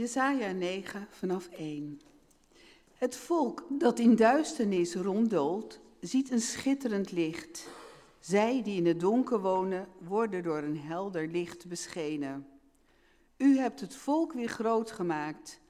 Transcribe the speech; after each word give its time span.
Jesaja 0.00 0.52
9 0.52 1.06
vanaf 1.10 1.48
1. 1.48 2.00
Het 2.94 3.16
volk 3.16 3.66
dat 3.68 3.98
in 3.98 4.16
duisternis 4.16 4.94
ronddoolt, 4.94 5.80
ziet 6.00 6.30
een 6.30 6.40
schitterend 6.40 7.12
licht. 7.12 7.68
Zij 8.20 8.62
die 8.62 8.76
in 8.76 8.86
het 8.86 9.00
donker 9.00 9.40
wonen, 9.40 9.88
worden 9.98 10.42
door 10.42 10.58
een 10.58 10.78
helder 10.78 11.26
licht 11.28 11.68
beschenen. 11.68 12.46
U 13.36 13.58
hebt 13.58 13.80
het 13.80 13.96
volk 13.96 14.32
weer 14.32 14.48
groot 14.48 14.90
gemaakt. 14.90 15.60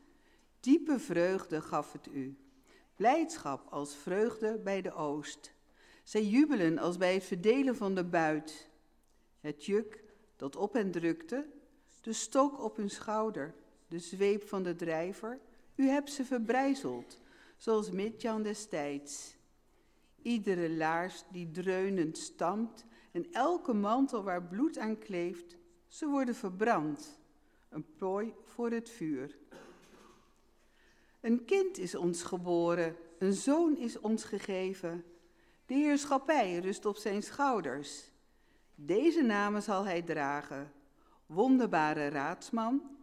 Diepe 0.60 0.98
vreugde 0.98 1.60
gaf 1.60 1.92
het 1.92 2.08
u. 2.12 2.36
Blijdschap 2.96 3.66
als 3.72 3.96
vreugde 3.96 4.60
bij 4.64 4.82
de 4.82 4.92
oost. 4.92 5.52
Zij 6.02 6.24
jubelen 6.24 6.78
als 6.78 6.96
bij 6.96 7.14
het 7.14 7.24
verdelen 7.24 7.76
van 7.76 7.94
de 7.94 8.04
buit. 8.04 8.68
Het 9.40 9.64
juk 9.64 10.04
dat 10.36 10.56
op 10.56 10.72
hen 10.72 10.90
drukte, 10.90 11.46
de 12.00 12.12
stok 12.12 12.62
op 12.62 12.76
hun 12.76 12.90
schouder, 12.90 13.54
de 13.90 13.98
zweep 13.98 14.48
van 14.48 14.62
de 14.62 14.74
drijver, 14.74 15.38
u 15.74 15.88
hebt 15.88 16.12
ze 16.12 16.24
verbrijzeld, 16.24 17.20
zoals 17.56 17.90
Midjan 17.90 18.42
destijds. 18.42 19.36
Iedere 20.22 20.70
laars 20.70 21.24
die 21.30 21.50
dreunend 21.50 22.18
stampt 22.18 22.84
en 23.12 23.32
elke 23.32 23.72
mantel 23.72 24.22
waar 24.22 24.42
bloed 24.42 24.78
aan 24.78 24.98
kleeft, 24.98 25.56
ze 25.88 26.06
worden 26.06 26.34
verbrand, 26.34 27.18
een 27.68 27.94
prooi 27.96 28.34
voor 28.44 28.70
het 28.70 28.90
vuur. 28.90 29.38
Een 31.20 31.44
kind 31.44 31.78
is 31.78 31.94
ons 31.94 32.22
geboren, 32.22 32.96
een 33.18 33.32
zoon 33.32 33.76
is 33.76 34.00
ons 34.00 34.24
gegeven. 34.24 35.04
De 35.66 35.74
heerschappij 35.74 36.58
rust 36.58 36.86
op 36.86 36.96
zijn 36.96 37.22
schouders. 37.22 38.10
Deze 38.74 39.22
namen 39.22 39.62
zal 39.62 39.84
hij 39.84 40.02
dragen: 40.02 40.72
wonderbare 41.26 42.08
raadsman, 42.08 42.98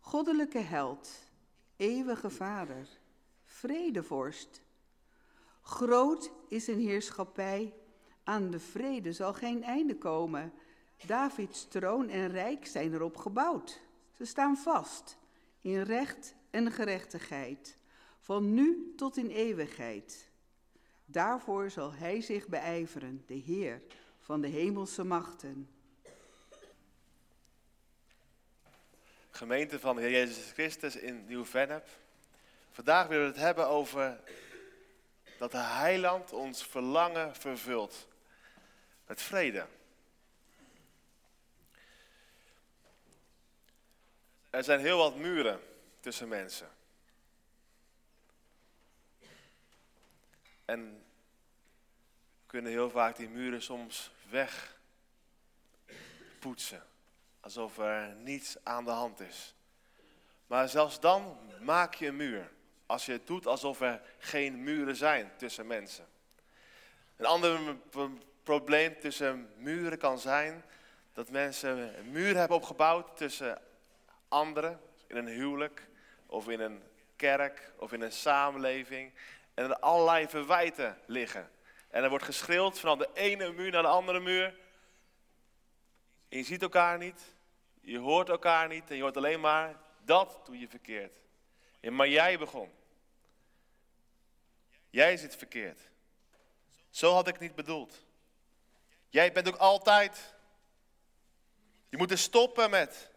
goddelijke 0.00 0.58
held, 0.58 1.10
eeuwige 1.76 2.30
vader, 2.30 2.88
vredevorst. 3.44 4.62
Groot 5.62 6.30
is 6.48 6.66
een 6.66 6.80
heerschappij, 6.80 7.74
aan 8.24 8.50
de 8.50 8.60
vrede 8.60 9.12
zal 9.12 9.32
geen 9.32 9.62
einde 9.62 9.98
komen. 9.98 10.52
Davids 11.06 11.68
troon 11.68 12.08
en 12.08 12.28
rijk 12.28 12.66
zijn 12.66 12.94
erop 12.94 13.16
gebouwd. 13.16 13.80
Ze 14.12 14.24
staan 14.24 14.56
vast 14.56 15.18
in 15.60 15.82
recht 15.82 16.34
en 16.50 16.72
gerechtigheid, 16.72 17.78
van 18.20 18.54
nu 18.54 18.92
tot 18.96 19.16
in 19.16 19.28
eeuwigheid. 19.28 20.30
Daarvoor 21.04 21.70
zal 21.70 21.92
hij 21.92 22.20
zich 22.20 22.48
beijveren, 22.48 23.22
de 23.26 23.34
Heer 23.34 23.82
van 24.18 24.40
de 24.40 24.48
hemelse 24.48 25.04
machten. 25.04 25.68
Gemeente 29.38 29.80
van 29.80 29.96
de 29.96 30.02
Heer 30.02 30.10
Jezus 30.10 30.52
Christus 30.52 30.96
in 30.96 31.26
Nieuw-Vennep. 31.26 31.88
Vandaag 32.70 33.06
willen 33.06 33.24
we 33.24 33.30
het 33.30 33.40
hebben 33.40 33.66
over 33.66 34.20
dat 35.38 35.50
de 35.50 35.58
heiland 35.58 36.32
ons 36.32 36.66
verlangen 36.66 37.36
vervult 37.36 38.08
met 39.06 39.22
vrede. 39.22 39.66
Er 44.50 44.64
zijn 44.64 44.80
heel 44.80 44.98
wat 44.98 45.16
muren 45.16 45.60
tussen 46.00 46.28
mensen. 46.28 46.70
En 50.64 51.04
kunnen 52.46 52.72
heel 52.72 52.90
vaak 52.90 53.16
die 53.16 53.28
muren 53.28 53.62
soms 53.62 54.10
wegpoetsen. 56.38 56.86
Alsof 57.48 57.78
er 57.78 58.14
niets 58.14 58.56
aan 58.62 58.84
de 58.84 58.90
hand 58.90 59.20
is. 59.20 59.54
Maar 60.46 60.68
zelfs 60.68 61.00
dan 61.00 61.38
maak 61.60 61.94
je 61.94 62.06
een 62.06 62.16
muur. 62.16 62.50
Als 62.86 63.06
je 63.06 63.12
het 63.12 63.26
doet 63.26 63.46
alsof 63.46 63.80
er 63.80 64.00
geen 64.18 64.62
muren 64.62 64.96
zijn 64.96 65.32
tussen 65.36 65.66
mensen. 65.66 66.06
Een 67.16 67.26
ander 67.26 67.76
probleem 68.42 69.00
tussen 69.00 69.50
muren 69.56 69.98
kan 69.98 70.18
zijn 70.18 70.64
dat 71.12 71.30
mensen 71.30 71.98
een 71.98 72.10
muur 72.10 72.36
hebben 72.36 72.56
opgebouwd 72.56 73.16
tussen 73.16 73.58
anderen, 74.28 74.80
in 75.06 75.16
een 75.16 75.26
huwelijk 75.26 75.88
of 76.26 76.48
in 76.48 76.60
een 76.60 76.82
kerk 77.16 77.72
of 77.76 77.92
in 77.92 78.00
een 78.00 78.12
samenleving. 78.12 79.12
En 79.54 79.64
er 79.64 79.78
allerlei 79.78 80.28
verwijten 80.28 80.98
liggen. 81.06 81.50
En 81.90 82.02
er 82.02 82.10
wordt 82.10 82.24
geschreeuwd 82.24 82.80
van 82.80 82.98
de 82.98 83.08
ene 83.14 83.52
muur 83.52 83.70
naar 83.70 83.82
de 83.82 83.88
andere 83.88 84.20
muur. 84.20 84.44
En 86.28 86.38
je 86.38 86.44
ziet 86.44 86.62
elkaar 86.62 86.98
niet, 86.98 87.36
je 87.90 87.98
hoort 87.98 88.28
elkaar 88.28 88.68
niet 88.68 88.90
en 88.90 88.96
je 88.96 89.02
hoort 89.02 89.16
alleen 89.16 89.40
maar, 89.40 89.76
dat 90.04 90.40
doe 90.44 90.58
je 90.58 90.68
verkeerd. 90.68 91.12
En 91.80 91.94
maar 91.94 92.08
jij 92.08 92.38
begon. 92.38 92.70
Jij 94.90 95.16
zit 95.16 95.36
verkeerd. 95.36 95.80
Zo 96.90 97.12
had 97.12 97.28
ik 97.28 97.38
niet 97.38 97.54
bedoeld. 97.54 98.04
Jij 99.08 99.32
bent 99.32 99.48
ook 99.48 99.56
altijd. 99.56 100.34
Je 101.88 101.96
moet 101.96 102.10
er 102.10 102.18
stoppen 102.18 102.70
met. 102.70 103.10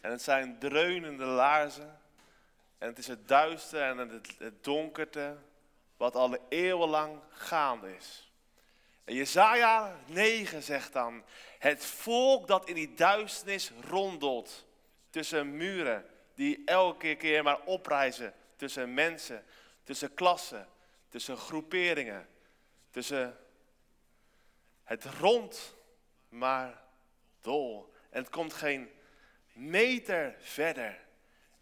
En 0.00 0.10
het 0.10 0.22
zijn 0.22 0.58
dreunende 0.58 1.24
laarzen. 1.24 2.00
En 2.78 2.88
het 2.88 2.98
is 2.98 3.06
het 3.06 3.28
duister 3.28 3.82
en 3.82 3.98
het, 3.98 4.38
het 4.38 4.64
donkerte 4.64 5.38
wat 5.96 6.14
al 6.14 6.36
eeuwenlang 6.48 7.20
gaande 7.28 7.96
is. 7.96 8.32
En 9.04 9.14
Jezaja 9.14 9.96
9 10.06 10.62
zegt 10.62 10.92
dan, 10.92 11.24
het 11.64 11.84
volk 11.84 12.46
dat 12.46 12.68
in 12.68 12.74
die 12.74 12.94
duisternis 12.94 13.72
rondelt 13.80 14.66
tussen 15.10 15.56
muren 15.56 16.06
die 16.34 16.62
elke 16.64 17.14
keer 17.14 17.42
maar 17.42 17.60
oprijzen 17.60 18.34
tussen 18.56 18.94
mensen, 18.94 19.44
tussen 19.82 20.14
klassen, 20.14 20.68
tussen 21.08 21.36
groeperingen, 21.36 22.28
tussen 22.90 23.36
het 24.82 25.04
rond 25.04 25.74
maar 26.28 26.82
dol. 27.40 27.92
En 28.10 28.20
het 28.22 28.30
komt 28.30 28.52
geen 28.52 28.90
meter 29.52 30.34
verder. 30.38 30.98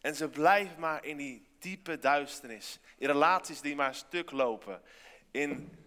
En 0.00 0.14
ze 0.14 0.28
blijven 0.28 0.80
maar 0.80 1.04
in 1.04 1.16
die 1.16 1.46
diepe 1.58 1.98
duisternis. 1.98 2.78
In 2.98 3.06
relaties 3.06 3.60
die 3.60 3.74
maar 3.74 3.94
stuk 3.94 4.30
lopen. 4.30 4.82
In 5.30 5.78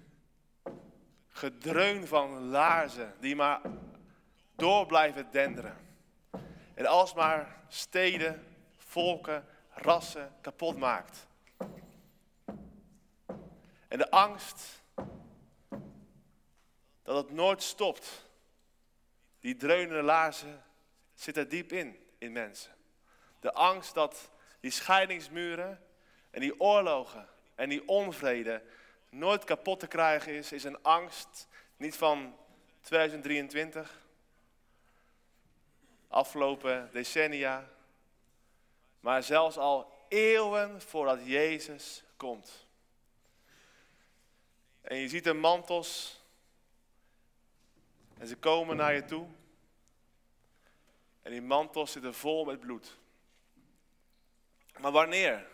gedreun 1.29 2.07
van 2.07 2.39
laarzen 2.39 3.15
die 3.19 3.35
maar 3.35 3.61
door 4.55 4.85
blijven 4.85 5.27
denderen. 5.31 5.77
En 6.73 6.85
alsmaar 6.85 7.61
steden, 7.67 8.57
volken, 8.77 9.45
rassen 9.69 10.35
kapot 10.41 10.77
maakt. 10.77 11.27
En 13.88 13.97
de 13.97 14.09
angst 14.09 14.83
dat 17.03 17.16
het 17.16 17.31
nooit 17.31 17.63
stopt. 17.63 18.25
Die 19.39 19.55
dreunende 19.55 20.01
laarzen 20.01 20.63
zit 21.13 21.37
er 21.37 21.49
diep 21.49 21.72
in, 21.72 21.97
in 22.17 22.31
mensen. 22.31 22.72
De 23.39 23.53
angst 23.53 23.93
dat 23.93 24.29
die 24.59 24.72
scheidingsmuren 24.72 25.81
en 26.31 26.39
die 26.39 26.59
oorlogen 26.59 27.27
en 27.55 27.69
die 27.69 27.87
onvrede 27.87 28.63
nooit 29.09 29.43
kapot 29.43 29.79
te 29.79 29.87
krijgen 29.87 30.33
is, 30.33 30.51
is 30.51 30.63
een 30.63 30.83
angst 30.83 31.47
niet 31.77 31.95
van 31.95 32.37
2023, 32.81 34.04
afgelopen 36.15 36.89
decennia, 36.91 37.69
maar 38.99 39.23
zelfs 39.23 39.57
al 39.57 40.05
eeuwen 40.07 40.81
voordat 40.81 41.19
Jezus 41.25 42.03
komt. 42.17 42.67
En 44.81 44.97
je 44.97 45.09
ziet 45.09 45.23
de 45.23 45.33
mantels 45.33 46.21
en 48.17 48.27
ze 48.27 48.35
komen 48.35 48.77
naar 48.77 48.93
je 48.93 49.05
toe. 49.05 49.27
En 51.21 51.31
die 51.31 51.41
mantels 51.41 51.91
zitten 51.91 52.13
vol 52.13 52.45
met 52.45 52.59
bloed. 52.59 52.97
Maar 54.78 54.91
wanneer 54.91 55.47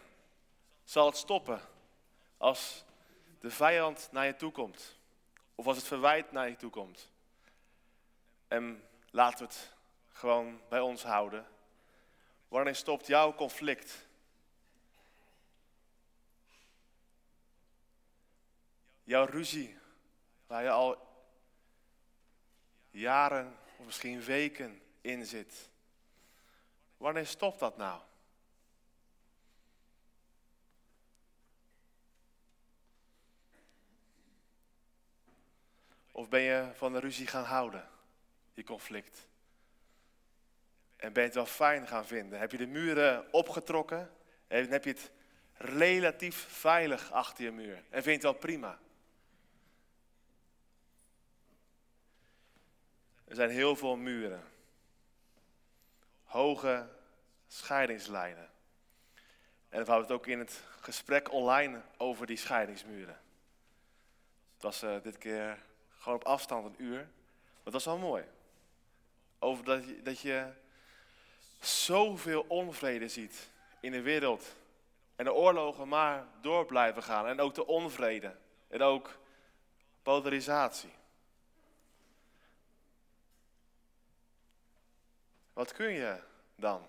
zal 0.83 1.06
het 1.06 1.18
stoppen? 1.18 1.62
Als 2.38 2.83
de 3.39 3.51
vijand 3.51 4.09
naar 4.12 4.25
je 4.25 4.36
toe 4.36 4.51
komt. 4.51 5.00
Of 5.56 5.68
als 5.68 5.77
het 5.77 5.88
verwijt 5.88 6.31
naar 6.31 6.50
je 6.50 6.56
toe 6.56 6.71
komt. 6.71 7.12
En 8.47 8.88
laten 9.12 9.38
we 9.38 9.53
het 9.53 9.80
gewoon 10.21 10.62
bij 10.69 10.79
ons 10.79 11.03
houden. 11.03 11.47
Wanneer 12.47 12.75
stopt 12.75 13.07
jouw 13.07 13.35
conflict? 13.35 14.07
Jouw 19.03 19.25
ruzie, 19.25 19.77
waar 20.47 20.63
je 20.63 20.69
al 20.69 20.97
jaren 22.89 23.57
of 23.77 23.85
misschien 23.85 24.23
weken 24.23 24.81
in 25.01 25.25
zit. 25.25 25.69
Wanneer 26.97 27.27
stopt 27.27 27.59
dat 27.59 27.77
nou? 27.77 28.01
Of 36.12 36.29
ben 36.29 36.41
je 36.41 36.71
van 36.74 36.94
de 36.94 37.00
ruzie 37.00 37.27
gaan 37.27 37.44
houden, 37.45 37.89
die 38.53 38.63
conflict? 38.63 39.29
En 41.01 41.13
ben 41.13 41.21
je 41.21 41.27
het 41.27 41.38
wel 41.38 41.45
fijn 41.45 41.88
gaan 41.88 42.06
vinden? 42.06 42.39
Heb 42.39 42.51
je 42.51 42.57
de 42.57 42.68
muren 42.68 43.33
opgetrokken? 43.33 44.09
En 44.48 44.69
heb 44.69 44.83
je 44.83 44.89
het 44.89 45.12
relatief 45.53 46.36
veilig 46.36 47.12
achter 47.12 47.44
je 47.44 47.51
muur? 47.51 47.75
En 47.75 48.03
vind 48.03 48.06
je 48.06 48.12
het 48.12 48.21
wel 48.21 48.33
prima? 48.33 48.80
Er 53.25 53.36
zijn 53.36 53.50
heel 53.50 53.75
veel 53.75 53.95
muren. 53.95 54.44
Hoge 56.24 56.88
scheidingslijnen. 57.48 58.50
En 59.69 59.83
we 59.83 59.92
hadden 59.92 60.07
het 60.07 60.12
ook 60.12 60.27
in 60.27 60.39
het 60.39 60.63
gesprek 60.80 61.31
online 61.31 61.81
over 61.98 62.25
die 62.25 62.38
scheidingsmuren. 62.38 63.19
Het 64.53 64.63
was 64.63 64.83
uh, 64.83 65.01
dit 65.01 65.18
keer 65.18 65.63
gewoon 65.98 66.18
op 66.18 66.24
afstand 66.24 66.65
een 66.65 66.86
uur. 66.86 67.00
Maar 67.00 67.63
dat 67.63 67.74
was 67.74 67.86
wel 67.86 67.98
mooi. 67.98 68.24
Over 69.39 69.63
dat 69.63 69.83
dat 70.03 70.19
je 70.19 70.59
zoveel 71.66 72.46
onvrede 72.48 73.08
ziet 73.08 73.50
in 73.80 73.92
de 73.92 74.02
wereld. 74.02 74.56
En 75.16 75.25
de 75.25 75.34
oorlogen 75.34 75.88
maar 75.88 76.28
door 76.42 76.66
blijven 76.66 77.04
gaan. 77.04 77.28
En 77.28 77.40
ook 77.40 77.54
de 77.54 77.66
onvrede. 77.66 78.36
En 78.68 78.81
ook 78.81 79.18
polarisatie. 80.02 80.94
Wat 85.54 85.74
kun 85.74 85.92
je 85.92 86.19
dan? 86.56 86.88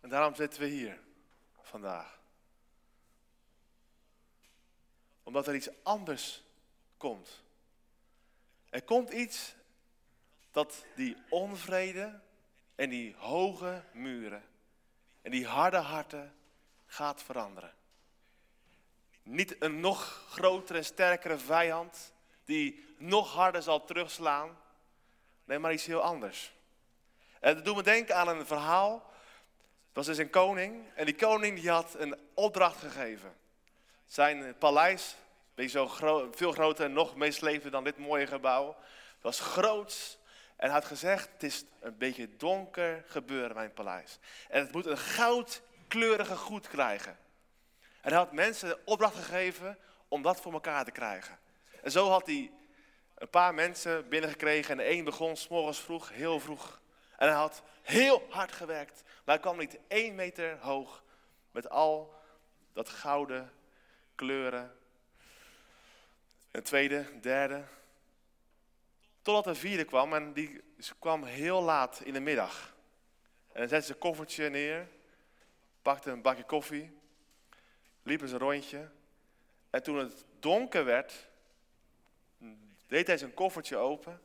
En 0.00 0.08
daarom 0.08 0.34
zitten 0.34 0.60
we 0.60 0.66
hier 0.66 1.00
vandaag. 1.62 2.18
Omdat 5.22 5.46
er 5.46 5.54
iets 5.54 5.68
anders 5.82 6.42
komt. 6.96 7.42
Er 8.68 8.82
komt 8.82 9.10
iets 9.10 9.54
dat 10.56 10.84
die 10.94 11.16
onvrede 11.28 12.20
en 12.74 12.90
die 12.90 13.14
hoge 13.18 13.82
muren 13.92 14.44
en 15.22 15.30
die 15.30 15.46
harde 15.46 15.76
harten 15.76 16.34
gaat 16.86 17.22
veranderen. 17.22 17.72
Niet 19.22 19.56
een 19.58 19.80
nog 19.80 20.24
grotere, 20.30 20.82
sterkere 20.82 21.38
vijand 21.38 22.12
die 22.44 22.94
nog 22.98 23.32
harder 23.32 23.62
zal 23.62 23.84
terugslaan. 23.84 24.58
Nee, 25.44 25.58
maar 25.58 25.72
iets 25.72 25.86
heel 25.86 26.02
anders. 26.02 26.52
En 27.40 27.54
dat 27.54 27.64
doet 27.64 27.76
me 27.76 27.82
denken 27.82 28.16
aan 28.16 28.28
een 28.28 28.46
verhaal. 28.46 28.92
Dat 28.98 30.06
was 30.06 30.06
dus 30.06 30.18
een 30.18 30.30
koning. 30.30 30.84
En 30.94 31.04
die 31.04 31.16
koning 31.16 31.60
die 31.60 31.70
had 31.70 31.94
een 31.98 32.18
opdracht 32.34 32.78
gegeven. 32.78 33.36
Zijn 34.06 34.58
paleis, 34.58 35.16
zo 35.66 35.86
veel 36.30 36.52
groter 36.52 36.84
en 36.84 36.92
nog 36.92 37.16
meeslepend 37.16 37.72
dan 37.72 37.84
dit 37.84 37.98
mooie 37.98 38.26
gebouw. 38.26 38.76
Was 39.20 39.40
groots. 39.40 40.18
En 40.56 40.70
had 40.70 40.84
gezegd, 40.84 41.32
het 41.32 41.42
is 41.42 41.64
een 41.80 41.98
beetje 41.98 42.36
donker 42.36 43.04
gebeuren 43.06 43.56
mijn 43.56 43.72
paleis. 43.72 44.18
En 44.48 44.60
het 44.60 44.72
moet 44.72 44.86
een 44.86 44.98
goudkleurige 44.98 46.36
goed 46.36 46.68
krijgen. 46.68 47.18
En 48.00 48.12
hij 48.12 48.18
had 48.18 48.32
mensen 48.32 48.68
de 48.68 48.78
opdracht 48.84 49.14
gegeven 49.14 49.78
om 50.08 50.22
dat 50.22 50.40
voor 50.40 50.52
elkaar 50.52 50.84
te 50.84 50.90
krijgen. 50.90 51.38
En 51.82 51.90
zo 51.90 52.08
had 52.08 52.26
hij 52.26 52.52
een 53.14 53.30
paar 53.30 53.54
mensen 53.54 54.08
binnengekregen. 54.08 54.70
En 54.70 54.76
de 54.76 54.90
een 54.90 55.04
begon 55.04 55.36
s 55.36 55.48
morgens 55.48 55.80
vroeg, 55.80 56.10
heel 56.10 56.40
vroeg. 56.40 56.80
En 57.16 57.28
hij 57.28 57.36
had 57.36 57.62
heel 57.82 58.26
hard 58.30 58.52
gewerkt. 58.52 59.02
Maar 59.02 59.34
hij 59.34 59.38
kwam 59.38 59.58
niet 59.58 59.78
één 59.88 60.14
meter 60.14 60.58
hoog 60.58 61.02
met 61.50 61.68
al 61.68 62.14
dat 62.72 62.88
gouden 62.88 63.52
kleuren. 64.14 64.76
Een 66.50 66.62
tweede, 66.62 67.20
derde. 67.20 67.64
Totdat 69.26 69.46
een 69.46 69.56
vierde 69.56 69.84
kwam 69.84 70.14
en 70.14 70.32
die 70.32 70.62
kwam 70.98 71.24
heel 71.24 71.62
laat 71.62 72.00
in 72.00 72.12
de 72.12 72.20
middag. 72.20 72.76
En 73.52 73.60
dan 73.60 73.68
zette 73.68 73.86
ze 73.86 73.92
een 73.92 73.98
koffertje 73.98 74.48
neer, 74.50 74.88
pakte 75.82 76.10
een 76.10 76.22
bakje 76.22 76.44
koffie, 76.44 76.98
liepen 78.02 78.28
ze 78.28 78.34
een 78.34 78.40
rondje. 78.40 78.90
En 79.70 79.82
toen 79.82 79.96
het 79.96 80.24
donker 80.40 80.84
werd, 80.84 81.28
deed 82.86 83.06
hij 83.06 83.18
zijn 83.18 83.34
koffertje 83.34 83.76
open 83.76 84.20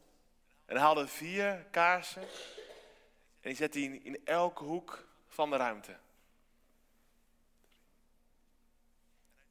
en 0.66 0.78
haalde 0.78 1.08
vier 1.08 1.66
kaarsen 1.72 2.22
en 2.22 3.50
die 3.50 3.56
zette 3.56 3.80
hij 3.80 4.00
in 4.04 4.26
elke 4.26 4.64
hoek 4.64 5.08
van 5.28 5.50
de 5.50 5.56
ruimte. 5.56 5.98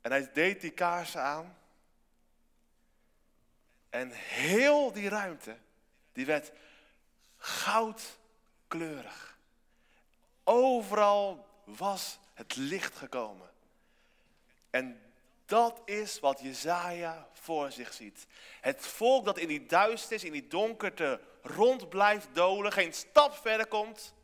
En 0.00 0.10
hij 0.10 0.32
deed 0.32 0.60
die 0.60 0.70
kaarsen 0.70 1.22
aan 1.22 1.59
en 3.90 4.10
heel 4.12 4.92
die 4.92 5.08
ruimte, 5.08 5.56
die 6.12 6.26
werd 6.26 6.52
goudkleurig. 7.36 9.38
Overal 10.44 11.46
was 11.64 12.18
het 12.34 12.56
licht 12.56 12.96
gekomen. 12.96 13.50
En 14.70 15.02
dat 15.46 15.80
is 15.84 16.20
wat 16.20 16.40
Jezaja 16.40 17.28
voor 17.32 17.72
zich 17.72 17.92
ziet. 17.92 18.26
Het 18.60 18.86
volk 18.86 19.24
dat 19.24 19.38
in 19.38 19.48
die 19.48 19.66
duisternis, 19.66 20.24
in 20.24 20.32
die 20.32 20.48
donkerte 20.48 21.20
rond 21.42 21.88
blijft 21.88 22.28
dolen, 22.32 22.72
geen 22.72 22.92
stap 22.92 23.34
verder 23.34 23.66
komt. 23.66 24.14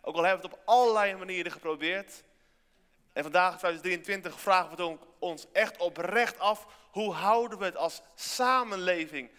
Ook 0.00 0.16
al 0.16 0.22
hebben 0.22 0.42
we 0.42 0.48
het 0.48 0.58
op 0.58 0.68
allerlei 0.68 1.14
manieren 1.14 1.52
geprobeerd. 1.52 2.22
En 3.14 3.22
vandaag, 3.22 3.58
2023, 3.58 4.40
vragen 4.40 4.76
we 4.76 4.98
ons 5.18 5.46
echt 5.52 5.76
oprecht 5.76 6.38
af, 6.38 6.66
hoe 6.90 7.12
houden 7.12 7.58
we 7.58 7.64
het 7.64 7.76
als 7.76 8.02
samenleving 8.14 9.30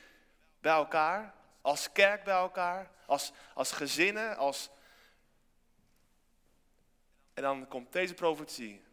bij 0.60 0.74
elkaar? 0.74 1.34
Als 1.62 1.92
kerk 1.92 2.24
bij 2.24 2.34
elkaar? 2.34 2.92
Als, 3.06 3.32
als 3.54 3.72
gezinnen? 3.72 4.38
Als... 4.38 4.70
En 7.34 7.44
dan 7.44 7.68
komt 7.68 7.92
deze 7.92 8.14
profetie. 8.14 8.84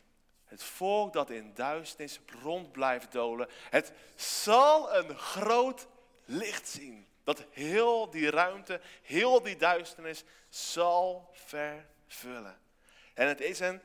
Het 0.45 0.63
volk 0.63 1.13
dat 1.13 1.31
in 1.31 1.55
duisternis 1.55 2.21
rond 2.43 2.73
blijft 2.73 3.13
dolen, 3.13 3.49
het 3.71 3.93
zal 4.15 4.95
een 4.97 5.19
groot 5.19 5.87
licht 6.25 6.69
zien. 6.69 7.07
Dat 7.25 7.45
heel 7.51 8.11
die 8.11 8.31
ruimte, 8.31 8.81
heel 9.03 9.43
die 9.43 9.57
duisternis 9.57 10.25
zal 10.49 11.31
vervullen. 11.33 12.61
En 13.15 13.29
het 13.29 13.41
is 13.41 13.61
een 13.61 13.83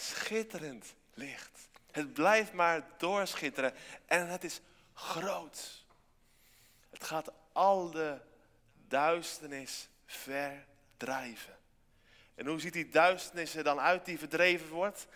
schitterend 0.00 0.94
licht. 1.14 1.68
Het 1.90 2.12
blijft 2.12 2.52
maar 2.52 2.88
doorschitteren 2.98 3.74
en 4.06 4.28
het 4.28 4.44
is 4.44 4.60
groot. 4.94 5.84
Het 6.90 7.04
gaat 7.04 7.30
al 7.52 7.90
de 7.90 8.18
duisternis 8.88 9.88
verdrijven. 10.06 11.58
En 12.34 12.46
hoe 12.46 12.60
ziet 12.60 12.72
die 12.72 12.88
duisternis 12.88 13.54
er 13.54 13.64
dan 13.64 13.80
uit 13.80 14.04
die 14.04 14.18
verdreven 14.18 14.68
wordt? 14.68 15.06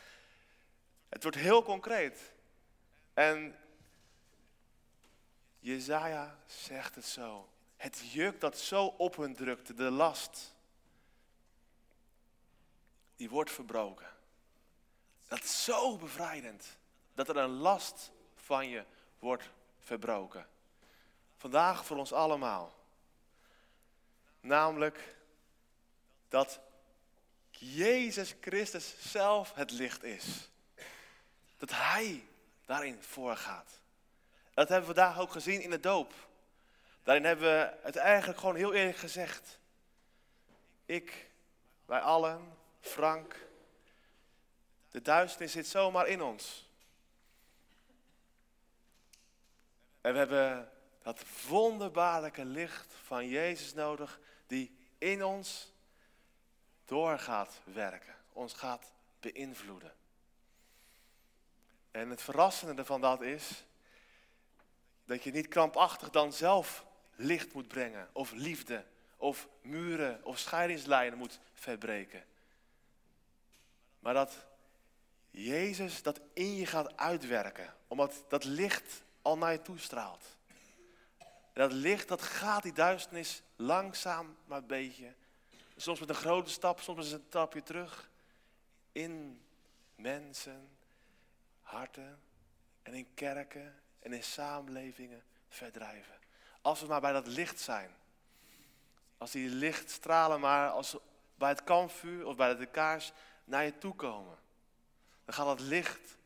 Het 1.08 1.22
wordt 1.22 1.38
heel 1.38 1.62
concreet. 1.62 2.32
En 3.14 3.58
Jezaja 5.58 6.38
zegt 6.46 6.94
het 6.94 7.04
zo. 7.04 7.48
Het 7.76 8.12
juk 8.12 8.40
dat 8.40 8.58
zo 8.58 8.86
op 8.86 9.16
hun 9.16 9.34
drukte, 9.34 9.74
de 9.74 9.90
last, 9.90 10.54
die 13.16 13.30
wordt 13.30 13.50
verbroken. 13.50 14.13
Dat 15.34 15.44
is 15.44 15.64
zo 15.64 15.96
bevrijdend. 15.96 16.78
Dat 17.14 17.28
er 17.28 17.36
een 17.36 17.50
last 17.50 18.10
van 18.34 18.68
je 18.68 18.84
wordt 19.18 19.50
verbroken. 19.80 20.46
Vandaag 21.36 21.86
voor 21.86 21.96
ons 21.96 22.12
allemaal. 22.12 22.74
Namelijk 24.40 25.16
dat 26.28 26.60
Jezus 27.50 28.34
Christus 28.40 28.94
zelf 29.10 29.54
het 29.54 29.70
licht 29.70 30.02
is. 30.02 30.50
Dat 31.56 31.70
Hij 31.70 32.26
daarin 32.64 33.02
voorgaat. 33.02 33.80
Dat 34.54 34.68
hebben 34.68 34.88
we 34.88 34.94
vandaag 34.94 35.18
ook 35.18 35.32
gezien 35.32 35.60
in 35.60 35.70
de 35.70 35.80
doop. 35.80 36.12
Daarin 37.02 37.24
hebben 37.24 37.46
we 37.46 37.76
het 37.82 37.96
eigenlijk 37.96 38.38
gewoon 38.38 38.56
heel 38.56 38.72
eerlijk 38.72 38.98
gezegd. 38.98 39.58
Ik, 40.84 41.30
wij 41.86 42.00
allen, 42.00 42.56
Frank, 42.80 43.43
de 44.94 45.02
duisternis 45.02 45.52
zit 45.52 45.66
zomaar 45.66 46.06
in 46.06 46.22
ons. 46.22 46.68
En 50.00 50.12
we 50.12 50.18
hebben 50.18 50.70
dat 51.02 51.22
wonderbaarlijke 51.48 52.44
licht 52.44 52.94
van 53.04 53.28
Jezus 53.28 53.74
nodig, 53.74 54.20
die 54.46 54.76
in 54.98 55.24
ons 55.24 55.72
door 56.84 57.18
gaat 57.18 57.60
werken, 57.64 58.14
ons 58.32 58.52
gaat 58.52 58.92
beïnvloeden. 59.20 59.92
En 61.90 62.10
het 62.10 62.22
verrassende 62.22 62.74
ervan 62.74 63.00
dat 63.00 63.22
is, 63.22 63.64
dat 65.04 65.22
je 65.22 65.30
niet 65.30 65.48
krampachtig 65.48 66.10
dan 66.10 66.32
zelf 66.32 66.84
licht 67.14 67.52
moet 67.52 67.68
brengen, 67.68 68.08
of 68.12 68.32
liefde, 68.32 68.84
of 69.16 69.48
muren, 69.62 70.24
of 70.24 70.38
scheidingslijnen 70.38 71.18
moet 71.18 71.40
verbreken. 71.52 72.24
Maar 73.98 74.14
dat 74.14 74.46
Jezus 75.36 76.02
dat 76.02 76.20
in 76.32 76.54
je 76.56 76.66
gaat 76.66 76.96
uitwerken, 76.96 77.74
omdat 77.86 78.24
dat 78.28 78.44
licht 78.44 79.02
al 79.22 79.38
naar 79.38 79.52
je 79.52 79.62
toestraalt. 79.62 80.36
En 81.18 81.60
dat 81.62 81.72
licht, 81.72 82.08
dat 82.08 82.22
gaat 82.22 82.62
die 82.62 82.72
duisternis 82.72 83.42
langzaam 83.56 84.36
maar 84.44 84.58
een 84.58 84.66
beetje. 84.66 85.14
Soms 85.76 86.00
met 86.00 86.08
een 86.08 86.14
grote 86.14 86.50
stap, 86.50 86.80
soms 86.80 86.96
met 86.98 87.12
een 87.12 87.24
stapje 87.28 87.62
terug. 87.62 88.10
In 88.92 89.42
mensen, 89.96 90.68
harten 91.62 92.20
en 92.82 92.94
in 92.94 93.14
kerken 93.14 93.74
en 93.98 94.12
in 94.12 94.24
samenlevingen 94.24 95.22
verdrijven. 95.48 96.18
Als 96.60 96.80
we 96.80 96.86
maar 96.86 97.00
bij 97.00 97.12
dat 97.12 97.26
licht 97.26 97.60
zijn. 97.60 97.90
Als 99.18 99.30
die 99.30 99.48
lichtstralen 99.48 100.40
maar 100.40 100.70
als 100.70 100.96
bij 101.34 101.48
het 101.48 101.64
kampvuur 101.64 102.26
of 102.26 102.36
bij 102.36 102.56
de 102.56 102.66
kaars 102.66 103.12
naar 103.44 103.64
je 103.64 103.78
toe 103.78 103.94
komen. 103.94 104.42
Dan 105.24 105.34
gaat 105.34 105.46
dat 105.46 105.60
licht 105.60 106.16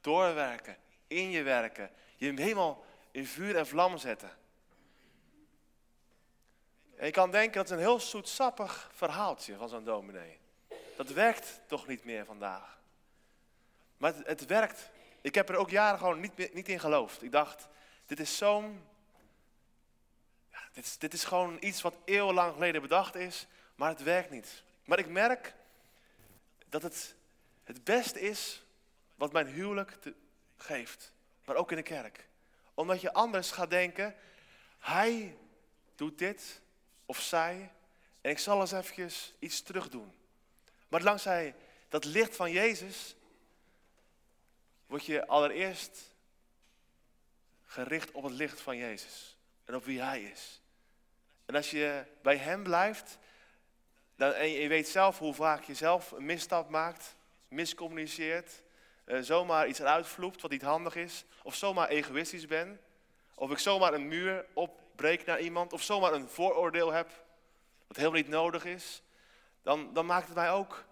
doorwerken, 0.00 0.76
in 1.06 1.30
je 1.30 1.42
werken. 1.42 1.90
Je 2.16 2.32
helemaal 2.32 2.84
in 3.10 3.26
vuur 3.26 3.56
en 3.56 3.66
vlam 3.66 3.98
zetten. 3.98 4.30
En 6.96 7.06
je 7.06 7.12
kan 7.12 7.30
denken 7.30 7.52
dat 7.52 7.64
is 7.64 7.70
een 7.70 7.78
heel 7.78 8.00
zoetsappig 8.00 8.90
verhaaltje 8.94 9.56
van 9.56 9.68
zo'n 9.68 9.84
dominee. 9.84 10.38
Dat 10.96 11.08
werkt 11.08 11.60
toch 11.66 11.86
niet 11.86 12.04
meer 12.04 12.24
vandaag. 12.24 12.78
Maar 13.96 14.14
het, 14.24 14.46
werkt. 14.46 14.90
Ik 15.20 15.34
heb 15.34 15.48
er 15.48 15.56
ook 15.56 15.70
jaren 15.70 15.98
gewoon 15.98 16.20
niet, 16.20 16.54
niet 16.54 16.68
in 16.68 16.80
geloofd. 16.80 17.22
Ik 17.22 17.32
dacht, 17.32 17.68
dit 18.06 18.20
is 18.20 18.36
zo'n... 18.36 18.86
Dit, 20.72 21.00
dit 21.00 21.12
is 21.12 21.24
gewoon 21.24 21.56
iets 21.60 21.82
wat 21.82 21.94
eeuwenlang 22.04 22.52
geleden 22.52 22.82
bedacht 22.82 23.14
is, 23.14 23.46
maar 23.74 23.88
het 23.88 24.02
werkt 24.02 24.30
niet. 24.30 24.62
Maar 24.84 24.98
ik 24.98 25.08
merk 25.08 25.54
dat 26.68 26.82
het 26.82 27.16
het 27.68 27.84
beste 27.84 28.20
is 28.20 28.62
wat 29.14 29.32
mijn 29.32 29.46
huwelijk 29.46 29.90
te, 29.90 30.14
geeft. 30.56 31.12
Maar 31.44 31.56
ook 31.56 31.70
in 31.70 31.76
de 31.76 31.82
kerk. 31.82 32.28
Omdat 32.74 33.00
je 33.00 33.12
anders 33.12 33.50
gaat 33.50 33.70
denken, 33.70 34.16
hij 34.78 35.36
doet 35.94 36.18
dit 36.18 36.60
of 37.06 37.20
zij 37.20 37.72
en 38.20 38.30
ik 38.30 38.38
zal 38.38 38.60
eens 38.60 38.72
eventjes 38.72 39.34
iets 39.38 39.62
terug 39.62 39.88
doen. 39.88 40.14
Maar 40.88 41.02
dankzij 41.02 41.54
dat 41.88 42.04
licht 42.04 42.36
van 42.36 42.50
Jezus 42.50 43.14
word 44.86 45.04
je 45.04 45.26
allereerst 45.26 46.14
gericht 47.64 48.10
op 48.10 48.22
het 48.22 48.32
licht 48.32 48.60
van 48.60 48.76
Jezus 48.76 49.36
en 49.64 49.74
op 49.74 49.84
wie 49.84 50.00
Hij 50.00 50.22
is. 50.22 50.60
En 51.46 51.54
als 51.54 51.70
je 51.70 52.04
bij 52.22 52.36
Hem 52.36 52.62
blijft 52.62 53.18
dan, 54.16 54.32
en 54.32 54.48
je 54.48 54.68
weet 54.68 54.88
zelf 54.88 55.18
hoe 55.18 55.34
vaak 55.34 55.64
je 55.64 55.74
zelf 55.74 56.10
een 56.10 56.24
misstap 56.24 56.68
maakt, 56.68 57.16
miscommuniceert, 57.48 58.62
uh, 59.04 59.18
zomaar 59.20 59.68
iets 59.68 59.78
eruit 59.78 60.06
vloept 60.06 60.42
wat 60.42 60.50
niet 60.50 60.62
handig 60.62 60.94
is, 60.94 61.24
of 61.42 61.54
zomaar 61.54 61.88
egoïstisch 61.88 62.46
ben, 62.46 62.80
of 63.34 63.50
ik 63.50 63.58
zomaar 63.58 63.94
een 63.94 64.08
muur 64.08 64.46
opbreek 64.52 65.24
naar 65.24 65.40
iemand, 65.40 65.72
of 65.72 65.82
zomaar 65.82 66.12
een 66.12 66.28
vooroordeel 66.28 66.92
heb 66.92 67.26
wat 67.86 67.96
helemaal 67.96 68.20
niet 68.20 68.28
nodig 68.28 68.64
is, 68.64 69.02
dan, 69.62 69.92
dan 69.92 70.06
maakt 70.06 70.26
het 70.26 70.36
mij 70.36 70.50
ook 70.50 70.84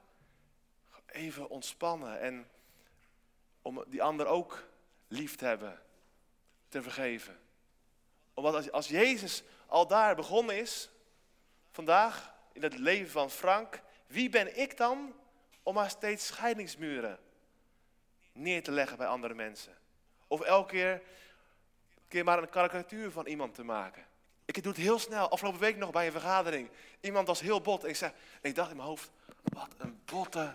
even 1.06 1.48
ontspannen 1.48 2.20
en 2.20 2.48
om 3.62 3.84
die 3.86 4.02
ander 4.02 4.26
ook 4.26 4.68
lief 5.08 5.36
te 5.36 5.44
hebben, 5.44 5.82
te 6.68 6.82
vergeven. 6.82 7.40
Omdat 8.34 8.54
als, 8.54 8.70
als 8.70 8.88
Jezus 8.88 9.42
al 9.66 9.86
daar 9.86 10.14
begonnen 10.14 10.56
is, 10.58 10.90
vandaag 11.70 12.34
in 12.52 12.62
het 12.62 12.78
leven 12.78 13.10
van 13.10 13.30
Frank, 13.30 13.82
wie 14.06 14.28
ben 14.28 14.58
ik 14.58 14.76
dan 14.76 15.14
om 15.66 15.74
maar 15.74 15.90
steeds 15.90 16.26
scheidingsmuren 16.26 17.18
neer 18.32 18.62
te 18.62 18.70
leggen 18.70 18.96
bij 18.96 19.06
andere 19.06 19.34
mensen? 19.34 19.76
Of 20.26 20.40
elke 20.40 20.70
keer, 20.70 21.02
keer 22.08 22.24
maar 22.24 22.38
een 22.38 22.48
karikatuur 22.48 23.10
van 23.10 23.26
iemand 23.26 23.54
te 23.54 23.62
maken. 23.62 24.04
Ik 24.44 24.62
doe 24.62 24.72
het 24.72 24.80
heel 24.80 24.98
snel. 24.98 25.28
Afgelopen 25.28 25.60
week 25.60 25.76
nog 25.76 25.90
bij 25.90 26.06
een 26.06 26.12
vergadering. 26.12 26.70
Iemand 27.00 27.26
was 27.26 27.40
heel 27.40 27.60
bot. 27.60 27.84
En 27.84 27.90
ik, 27.90 28.12
ik 28.40 28.54
dacht 28.54 28.70
in 28.70 28.76
mijn 28.76 28.88
hoofd, 28.88 29.10
wat 29.42 29.70
een 29.78 30.00
botte, 30.04 30.54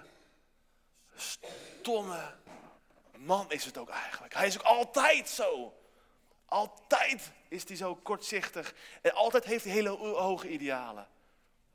stomme 1.15 2.33
man 3.17 3.51
is 3.51 3.65
het 3.65 3.77
ook 3.77 3.89
eigenlijk. 3.89 4.33
Hij 4.33 4.47
is 4.47 4.59
ook 4.59 4.65
altijd 4.65 5.29
zo. 5.29 5.73
Altijd 6.45 7.31
is 7.47 7.67
hij 7.67 7.75
zo 7.75 7.95
kortzichtig. 7.95 8.73
En 9.01 9.13
altijd 9.13 9.43
heeft 9.43 9.63
hij 9.63 9.73
hele 9.73 9.89
hoge 9.99 10.49
idealen. 10.49 11.07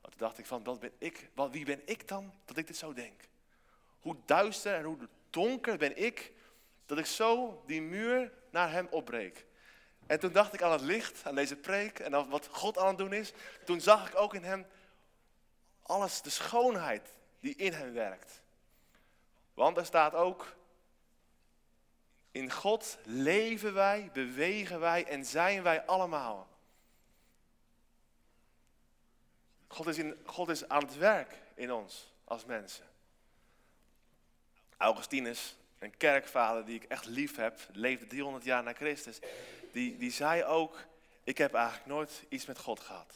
Toen 0.09 0.17
dacht 0.17 0.37
ik 0.37 0.45
van, 0.45 0.63
wat 0.63 0.79
ben 0.79 0.91
ik, 0.97 1.29
wat, 1.33 1.51
wie 1.51 1.65
ben 1.65 1.81
ik 1.85 2.07
dan 2.07 2.33
dat 2.45 2.57
ik 2.57 2.67
dit 2.67 2.77
zo 2.77 2.93
denk? 2.93 3.21
Hoe 3.99 4.15
duister 4.25 4.75
en 4.75 4.83
hoe 4.83 4.97
donker 5.29 5.77
ben 5.77 5.97
ik 6.03 6.33
dat 6.85 6.97
ik 6.97 7.05
zo 7.05 7.63
die 7.65 7.81
muur 7.81 8.31
naar 8.49 8.71
hem 8.71 8.87
opbreek. 8.89 9.45
En 10.07 10.19
toen 10.19 10.31
dacht 10.31 10.53
ik 10.53 10.61
aan 10.61 10.71
het 10.71 10.81
licht, 10.81 11.25
aan 11.25 11.35
deze 11.35 11.55
preek 11.55 11.99
en 11.99 12.15
aan 12.15 12.29
wat 12.29 12.47
God 12.51 12.77
aan 12.77 12.87
het 12.87 12.97
doen 12.97 13.13
is. 13.13 13.33
Toen 13.65 13.81
zag 13.81 14.09
ik 14.09 14.15
ook 14.15 14.33
in 14.33 14.43
hem 14.43 14.65
alles, 15.81 16.21
de 16.21 16.29
schoonheid 16.29 17.09
die 17.39 17.55
in 17.55 17.73
hem 17.73 17.93
werkt. 17.93 18.41
Want 19.53 19.77
er 19.77 19.85
staat 19.85 20.13
ook, 20.13 20.55
in 22.31 22.51
God 22.51 22.97
leven 23.03 23.73
wij, 23.73 24.09
bewegen 24.13 24.79
wij 24.79 25.05
en 25.05 25.25
zijn 25.25 25.63
wij 25.63 25.85
allemaal. 25.85 26.47
God 29.77 29.87
is, 29.87 29.97
in, 29.97 30.17
God 30.25 30.49
is 30.49 30.67
aan 30.67 30.83
het 30.83 30.97
werk 30.97 31.33
in 31.55 31.71
ons 31.71 32.13
als 32.23 32.45
mensen. 32.45 32.85
Augustinus, 34.77 35.55
een 35.79 35.97
kerkvader 35.97 36.65
die 36.65 36.75
ik 36.75 36.83
echt 36.83 37.05
lief 37.05 37.35
heb, 37.35 37.59
leefde 37.71 38.07
300 38.07 38.43
jaar 38.43 38.63
na 38.63 38.73
Christus. 38.73 39.19
Die, 39.71 39.97
die 39.97 40.11
zei 40.11 40.43
ook, 40.43 40.85
ik 41.23 41.37
heb 41.37 41.53
eigenlijk 41.53 41.85
nooit 41.85 42.23
iets 42.29 42.45
met 42.45 42.57
God 42.57 42.79
gehad. 42.79 43.13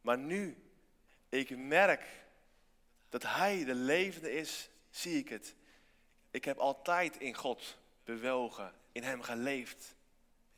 Maar 0.00 0.18
nu 0.18 0.56
ik 1.28 1.56
merk 1.56 2.04
dat 3.08 3.22
Hij 3.22 3.64
de 3.64 3.74
levende 3.74 4.32
is, 4.32 4.68
zie 4.90 5.18
ik 5.18 5.28
het. 5.28 5.54
Ik 6.30 6.44
heb 6.44 6.58
altijd 6.58 7.16
in 7.16 7.34
God 7.34 7.78
bewogen, 8.04 8.72
in 8.92 9.02
Hem 9.02 9.22
geleefd. 9.22 9.94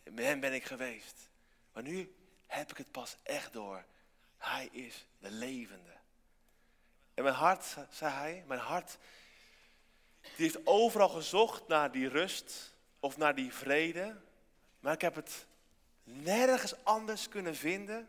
Met 0.02 0.24
Hem 0.24 0.40
ben 0.40 0.52
ik 0.52 0.64
geweest. 0.64 1.28
Maar 1.72 1.82
nu 1.82 2.14
heb 2.46 2.70
ik 2.70 2.76
het 2.76 2.90
pas 2.90 3.16
echt 3.22 3.52
door. 3.52 3.84
Hij 4.40 4.68
is 4.72 5.06
de 5.18 5.30
levende. 5.30 5.92
En 7.14 7.22
mijn 7.22 7.34
hart, 7.34 7.76
zei 7.90 8.12
hij, 8.12 8.44
mijn 8.46 8.60
hart, 8.60 8.98
die 10.20 10.30
heeft 10.36 10.66
overal 10.66 11.08
gezocht 11.08 11.68
naar 11.68 11.92
die 11.92 12.08
rust 12.08 12.74
of 13.00 13.16
naar 13.16 13.34
die 13.34 13.54
vrede. 13.54 14.16
Maar 14.80 14.92
ik 14.92 15.00
heb 15.00 15.14
het 15.14 15.46
nergens 16.02 16.84
anders 16.84 17.28
kunnen 17.28 17.56
vinden 17.56 18.08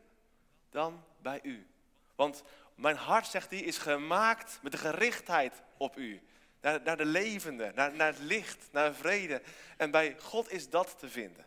dan 0.70 1.04
bij 1.18 1.40
u. 1.44 1.68
Want 2.16 2.44
mijn 2.76 2.96
hart, 2.96 3.28
zegt 3.28 3.50
hij, 3.50 3.60
is 3.60 3.78
gemaakt 3.78 4.60
met 4.62 4.72
de 4.72 4.78
gerichtheid 4.78 5.62
op 5.78 5.98
u. 5.98 6.22
Naar, 6.62 6.98
de 6.98 7.06
levende, 7.06 7.72
naar, 7.76 7.94
naar 7.94 8.08
het 8.08 8.20
licht, 8.20 8.68
naar 8.72 8.94
vrede. 8.94 9.42
En 9.78 9.92
bij 9.92 10.16
God 10.20 10.52
is 10.52 10.70
dat 10.70 11.00
te 11.00 11.10
vinden. 11.10 11.46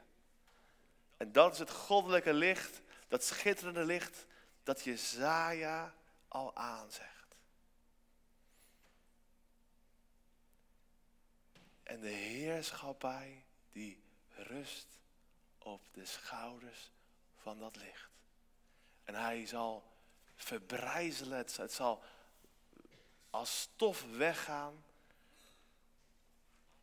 En 1.16 1.32
dat 1.32 1.52
is 1.52 1.58
het 1.58 1.70
goddelijke 1.70 2.32
licht, 2.32 2.80
dat 3.08 3.24
schitterende 3.24 3.84
licht, 3.84 4.26
dat 4.64 4.82
Jezaja 4.82 5.94
al 6.28 6.56
aanzegt. 6.56 7.36
En 11.82 12.00
de 12.00 12.08
heerschappij 12.08 13.44
die 13.72 14.02
rust 14.28 14.86
op 15.58 15.80
de 15.92 16.04
schouders 16.04 16.90
van 17.36 17.58
dat 17.58 17.76
licht. 17.76 18.10
En 19.04 19.14
hij 19.14 19.46
zal 19.46 19.92
verbrijzelen, 20.36 21.38
het 21.38 21.72
zal 21.72 22.02
als 23.30 23.60
stof 23.60 24.04
weggaan 24.16 24.84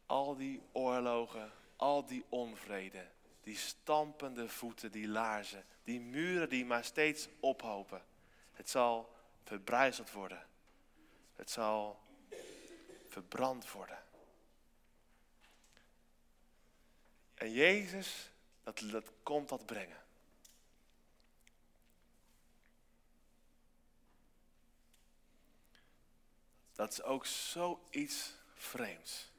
al 0.06 0.36
die 0.36 0.62
oorlogen, 0.72 1.52
al 1.76 2.06
die 2.06 2.26
onvrede, 2.30 3.08
die 3.42 3.58
stampende 3.58 4.50
voeten, 4.50 4.92
die 4.92 5.08
laarzen, 5.08 5.66
die 5.84 6.00
muren 6.00 6.50
die 6.50 6.66
maar 6.66 6.84
steeds 6.84 7.28
ophopen. 7.40 8.06
Het 8.52 8.70
zal 8.70 9.14
verbrijzeld 9.44 10.12
worden. 10.12 10.48
Het 11.36 11.50
zal 11.52 12.00
verbrand 13.08 13.72
worden. 13.72 14.04
En 17.34 17.52
Jezus, 17.52 18.32
dat, 18.64 18.84
dat 18.92 19.12
komt 19.24 19.50
dat 19.50 19.66
brengen. 19.66 20.00
Dat 26.74 26.92
is 26.92 27.02
ook 27.04 27.26
zoiets 27.26 28.34
vreemds 28.54 29.32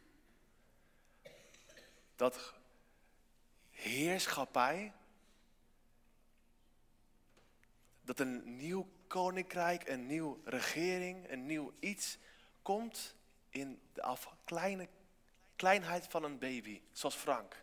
dat 2.22 2.52
heerschappij, 3.82 4.92
dat 8.02 8.20
een 8.20 8.56
nieuw 8.56 8.88
koninkrijk, 9.06 9.88
een 9.88 10.06
nieuw 10.06 10.40
regering, 10.44 11.30
een 11.30 11.46
nieuw 11.46 11.72
iets 11.80 12.18
komt 12.62 13.14
in 13.48 13.80
de 13.92 14.02
af, 14.02 14.34
kleine, 14.44 14.88
kleinheid 15.56 16.06
van 16.06 16.24
een 16.24 16.38
baby, 16.38 16.80
zoals 16.92 17.14
Frank. 17.14 17.62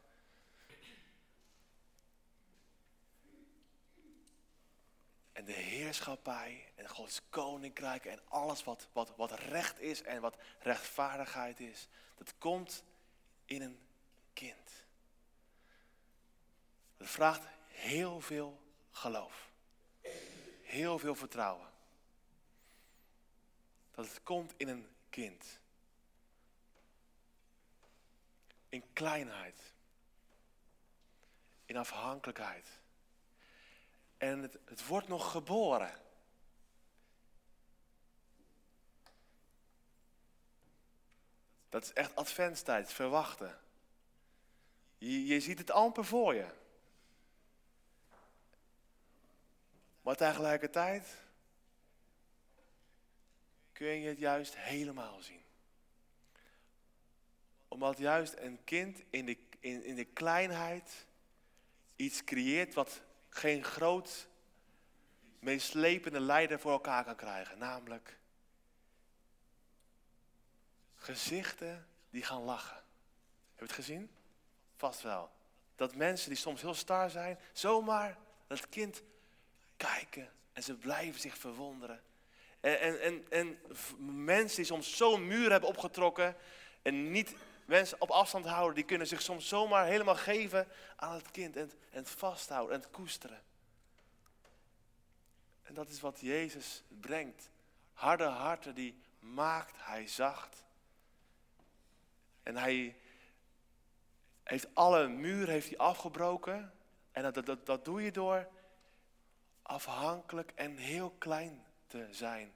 en 5.39 5.45
de 5.45 5.51
heerschappij 5.51 6.71
en 6.75 6.89
Gods 6.89 7.21
koninkrijk 7.29 8.05
en 8.05 8.19
alles 8.27 8.63
wat, 8.63 8.87
wat, 8.91 9.13
wat 9.15 9.31
recht 9.31 9.79
is 9.79 10.01
en 10.01 10.21
wat 10.21 10.37
rechtvaardigheid 10.59 11.59
is, 11.59 11.87
dat 12.15 12.33
komt 12.37 12.83
in 13.45 13.61
een 13.61 13.79
kind. 14.33 14.87
Dat 16.99 17.07
vraagt 17.07 17.47
heel 17.67 18.21
veel 18.21 18.61
geloof. 18.91 19.51
Heel 20.61 20.99
veel 20.99 21.15
vertrouwen. 21.15 21.67
Dat 23.91 24.07
het 24.07 24.23
komt 24.23 24.53
in 24.57 24.67
een 24.67 24.87
kind. 25.09 25.59
In 28.69 28.83
kleinheid. 28.93 29.73
In 31.65 31.77
afhankelijkheid. 31.77 32.67
En 34.17 34.41
het, 34.41 34.57
het 34.65 34.87
wordt 34.87 35.07
nog 35.07 35.31
geboren. 35.31 36.01
Dat 41.69 41.83
is 41.83 41.93
echt 41.93 42.15
adventstijd, 42.15 42.93
verwachten. 42.93 43.59
Je, 44.97 45.25
je 45.25 45.39
ziet 45.39 45.57
het 45.57 45.71
amper 45.71 46.05
voor 46.05 46.33
je. 46.35 46.57
Maar 50.09 50.17
tegelijkertijd 50.17 51.17
kun 53.71 53.87
je 53.87 54.07
het 54.07 54.17
juist 54.17 54.57
helemaal 54.57 55.21
zien. 55.21 55.43
Omdat 57.67 57.97
juist 57.97 58.35
een 58.37 58.63
kind 58.63 59.03
in 59.09 59.25
de, 59.25 59.37
in, 59.59 59.83
in 59.83 59.95
de 59.95 60.05
kleinheid 60.05 61.05
iets 61.95 62.23
creëert 62.23 62.73
wat 62.73 63.01
geen 63.29 63.63
groot, 63.63 64.27
meeslepende 65.39 66.19
leider 66.19 66.59
voor 66.59 66.71
elkaar 66.71 67.03
kan 67.03 67.15
krijgen. 67.15 67.57
Namelijk 67.57 68.19
gezichten 70.95 71.87
die 72.09 72.23
gaan 72.23 72.41
lachen. 72.41 72.77
Heb 72.77 73.59
je 73.59 73.65
het 73.65 73.73
gezien? 73.73 74.11
Vast 74.75 75.01
wel. 75.01 75.31
Dat 75.75 75.95
mensen 75.95 76.29
die 76.29 76.37
soms 76.37 76.61
heel 76.61 76.73
star 76.73 77.09
zijn, 77.09 77.39
zomaar 77.53 78.17
dat 78.47 78.69
kind 78.69 79.01
kijken 79.79 80.29
en 80.53 80.63
ze 80.63 80.75
blijven 80.75 81.19
zich 81.19 81.37
verwonderen. 81.37 82.01
En, 82.59 82.79
en, 82.79 83.01
en, 83.01 83.25
en 83.29 83.57
mensen 84.25 84.55
die 84.55 84.65
soms 84.65 84.97
zo'n 84.97 85.27
muur 85.27 85.51
hebben 85.51 85.69
opgetrokken 85.69 86.35
en 86.81 87.11
niet 87.11 87.35
mensen 87.65 88.01
op 88.01 88.09
afstand 88.09 88.45
houden, 88.45 88.75
die 88.75 88.83
kunnen 88.83 89.07
zich 89.07 89.21
soms 89.21 89.47
zomaar 89.47 89.85
helemaal 89.85 90.15
geven 90.15 90.67
aan 90.95 91.13
het 91.13 91.31
kind 91.31 91.55
en, 91.55 91.71
en 91.91 91.99
het 91.99 92.09
vasthouden 92.09 92.75
en 92.75 92.81
het 92.81 92.91
koesteren. 92.91 93.41
En 95.63 95.73
dat 95.73 95.89
is 95.89 95.99
wat 95.99 96.19
Jezus 96.19 96.83
brengt. 96.87 97.49
Harde 97.93 98.23
harten 98.23 98.75
die 98.75 99.01
maakt 99.19 99.75
hij 99.77 100.07
zacht. 100.07 100.63
En 102.43 102.57
hij 102.57 102.95
heeft 104.43 104.67
alle 104.73 105.07
muren 105.07 105.53
heeft 105.53 105.67
hij 105.67 105.77
afgebroken. 105.77 106.73
En 107.11 107.31
dat, 107.31 107.45
dat, 107.45 107.65
dat 107.65 107.85
doe 107.85 108.01
je 108.01 108.11
door 108.11 108.47
afhankelijk 109.69 110.51
en 110.55 110.77
heel 110.77 111.09
klein 111.17 111.65
te 111.87 112.07
zijn. 112.11 112.53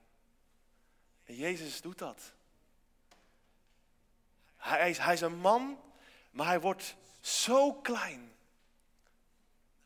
En 1.24 1.36
Jezus 1.36 1.82
doet 1.82 1.98
dat. 1.98 2.34
Hij 4.58 4.90
is, 4.90 4.98
hij 4.98 5.14
is 5.14 5.22
een 5.22 5.38
man, 5.38 5.82
maar 6.32 6.48
hij 6.48 6.62
wordt 6.62 6.96
zo 7.20 7.74
klein. 7.74 8.36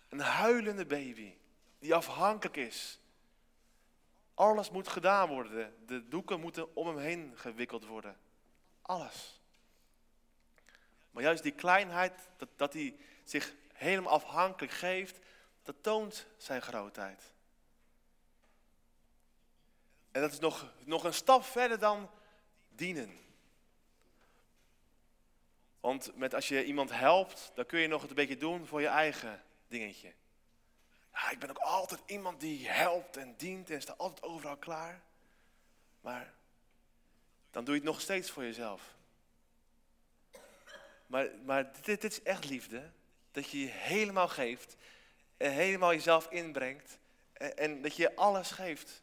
Een 0.10 0.20
huilende 0.20 0.86
baby 0.86 1.34
die 1.80 1.96
afhankelijk 1.96 2.58
is. 2.58 3.00
Alles 4.34 4.70
moet 4.70 4.88
gedaan 4.88 5.28
worden. 5.28 5.76
De 5.86 6.08
doeken 6.08 6.40
moeten 6.40 6.76
om 6.76 6.88
hem 6.88 6.98
heen 6.98 7.34
gewikkeld 7.36 7.86
worden. 7.86 8.18
Alles. 8.82 9.42
Maar 11.12 11.24
juist 11.24 11.44
die 11.44 11.52
kleinheid, 11.52 12.30
dat, 12.38 12.50
dat 12.56 12.74
hij 12.74 13.00
zich 13.24 13.54
helemaal 13.74 14.14
afhankelijk 14.14 14.74
geeft, 14.74 15.20
dat 15.68 15.84
toont 15.84 16.28
zijn 16.38 16.62
grootheid. 16.62 17.32
En 20.12 20.22
dat 20.22 20.32
is 20.32 20.40
nog, 20.40 20.74
nog 20.84 21.04
een 21.04 21.14
stap 21.14 21.44
verder 21.44 21.80
dan 21.80 22.10
dienen. 22.70 23.20
Want 25.80 26.16
met, 26.16 26.34
als 26.34 26.48
je 26.48 26.66
iemand 26.66 26.90
helpt, 26.92 27.52
dan 27.54 27.66
kun 27.66 27.80
je 27.80 27.88
nog 27.88 28.02
het 28.02 28.10
een 28.10 28.16
beetje 28.16 28.38
doen 28.38 28.66
voor 28.66 28.82
je 28.82 28.88
eigen 28.88 29.44
dingetje. 29.68 30.14
Ik 31.32 31.40
ben 31.40 31.50
ook 31.50 31.58
altijd 31.58 32.02
iemand 32.06 32.40
die 32.40 32.70
helpt 32.70 33.18
en 33.18 33.36
dient 33.38 33.70
en 33.70 33.82
staat 33.82 33.98
altijd 33.98 34.24
overal 34.24 34.58
klaar. 34.58 35.02
Maar 36.02 36.34
dan 37.52 37.64
doe 37.64 37.74
je 37.74 37.80
het 37.80 37.90
nog 37.90 38.02
steeds 38.02 38.32
voor 38.32 38.44
jezelf. 38.44 38.96
Maar, 41.08 41.30
maar 41.46 41.74
dit, 41.74 42.02
dit 42.02 42.12
is 42.12 42.22
echt 42.22 42.46
liefde. 42.46 42.92
Dat 43.32 43.50
je 43.50 43.60
je 43.60 43.68
helemaal 43.68 44.28
geeft 44.28 44.76
en 45.38 45.52
helemaal 45.52 45.94
jezelf 45.94 46.32
inbrengt 46.32 46.98
en, 47.34 47.58
en 47.58 47.82
dat 47.82 47.96
je 47.96 48.16
alles 48.16 48.52
geeft. 48.52 49.02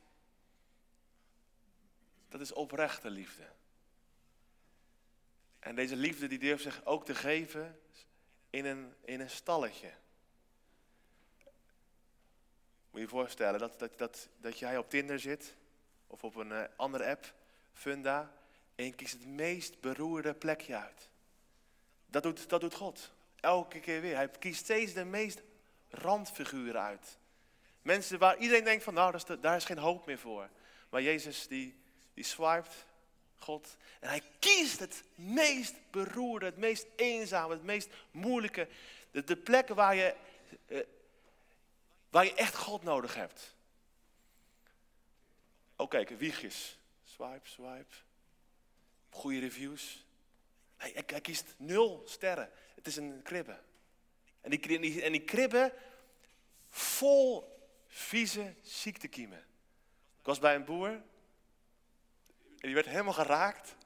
Dat 2.29 2.41
is 2.41 2.53
oprechte 2.53 3.11
liefde. 3.11 3.47
En 5.59 5.75
deze 5.75 5.97
liefde 5.97 6.27
die 6.27 6.39
durft 6.39 6.63
zich 6.63 6.85
ook 6.85 7.05
te 7.05 7.15
geven 7.15 7.81
in 8.51 8.65
een, 8.65 8.95
in 9.05 9.21
een 9.21 9.31
stalletje. 9.31 9.93
Moet 12.91 13.01
je 13.01 13.01
je 13.01 13.09
voorstellen 13.09 13.61
dat, 13.61 13.79
dat, 13.79 13.99
dat, 13.99 14.29
dat 14.41 14.59
jij 14.59 14.79
op 14.79 14.91
Tinder 14.91 15.21
zit 15.21 15.55
of 16.07 16.25
op 16.25 16.35
een 16.35 16.51
uh, 16.51 16.63
andere 16.77 17.07
app, 17.07 17.35
Funda, 17.73 18.33
en 18.75 18.85
je 18.85 18.95
kiest 18.95 19.13
het 19.13 19.27
meest 19.27 19.81
beroerde 19.81 20.35
plekje 20.35 20.77
uit. 20.77 21.09
Dat 22.07 22.23
doet, 22.23 22.49
dat 22.49 22.61
doet 22.61 22.75
God. 22.75 23.13
Elke 23.41 23.81
keer 23.81 24.01
weer. 24.01 24.17
Hij 24.17 24.29
kiest 24.29 24.61
steeds 24.61 24.93
de 24.93 25.05
meest 25.05 25.43
randfiguren 25.95 26.81
uit. 26.81 27.19
Mensen 27.83 28.19
waar 28.19 28.37
iedereen 28.37 28.65
denkt 28.65 28.85
van, 28.85 28.95
nou, 28.95 29.19
daar 29.41 29.57
is 29.57 29.65
geen 29.65 29.79
hoop 29.79 30.07
meer 30.07 30.19
voor. 30.19 30.49
Maar 30.89 31.03
Jezus 31.03 31.47
die, 31.47 31.79
die 32.15 32.25
swipet, 32.25 32.87
God, 33.39 33.77
en 34.01 34.09
hij 34.09 34.23
kiest 34.39 34.79
het 34.79 35.03
meest 35.15 35.75
beroerde, 35.91 36.47
het 36.47 36.57
meest 36.57 36.87
eenzame, 36.97 37.53
het 37.53 37.63
meest 37.63 37.89
moeilijke. 38.11 38.69
De, 39.11 39.25
de 39.25 39.37
plekken 39.37 39.75
waar 39.75 39.95
je, 39.95 40.15
eh, 40.67 40.81
waar 42.11 42.25
je 42.25 42.35
echt 42.35 42.57
God 42.57 42.83
nodig 42.83 43.15
hebt. 43.15 43.55
Oh 45.77 45.89
kijk, 45.89 46.09
wiegjes. 46.09 46.79
Swipe, 47.05 47.49
swipe. 47.49 47.95
Goede 49.11 49.39
reviews. 49.39 50.05
Hij, 50.77 51.05
hij, 51.07 51.21
kiest 51.21 51.55
nul 51.57 52.03
sterren. 52.07 52.51
Het 52.75 52.87
is 52.87 52.97
een 52.97 53.21
kribbe. 53.23 53.59
En 54.45 54.51
die, 54.51 55.03
en 55.03 55.25
kribben 55.25 55.73
vol 56.69 57.53
vieze 57.87 58.55
ziektekiemen. 58.63 59.39
Ik 60.19 60.27
was 60.27 60.39
bij 60.39 60.55
een 60.55 60.65
boer 60.65 60.89
en 60.89 62.71
die 62.71 62.75
werd 62.75 62.87
helemaal 62.87 63.13
geraakt. 63.13 63.77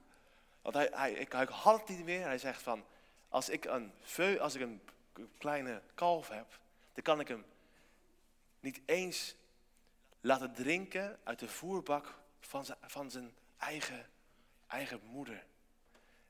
Want 0.62 0.74
hij, 0.74 0.88
hij, 0.92 1.26
hij 1.28 1.46
had 1.50 1.78
het 1.80 1.88
niet 1.88 2.04
meer. 2.04 2.22
Hij 2.22 2.38
zegt 2.38 2.62
van, 2.62 2.84
als 3.28 3.48
ik, 3.48 3.64
een 3.64 3.92
veu, 4.00 4.38
als 4.38 4.54
ik 4.54 4.60
een 4.60 4.80
kleine 5.38 5.82
kalf 5.94 6.28
heb, 6.28 6.60
dan 6.92 7.02
kan 7.02 7.20
ik 7.20 7.28
hem 7.28 7.44
niet 8.60 8.80
eens 8.84 9.36
laten 10.20 10.52
drinken 10.52 11.18
uit 11.24 11.38
de 11.38 11.48
voerbak 11.48 12.18
van 12.40 12.64
zijn, 12.64 12.78
van 12.80 13.10
zijn 13.10 13.34
eigen, 13.56 14.06
eigen 14.66 15.00
moeder. 15.04 15.46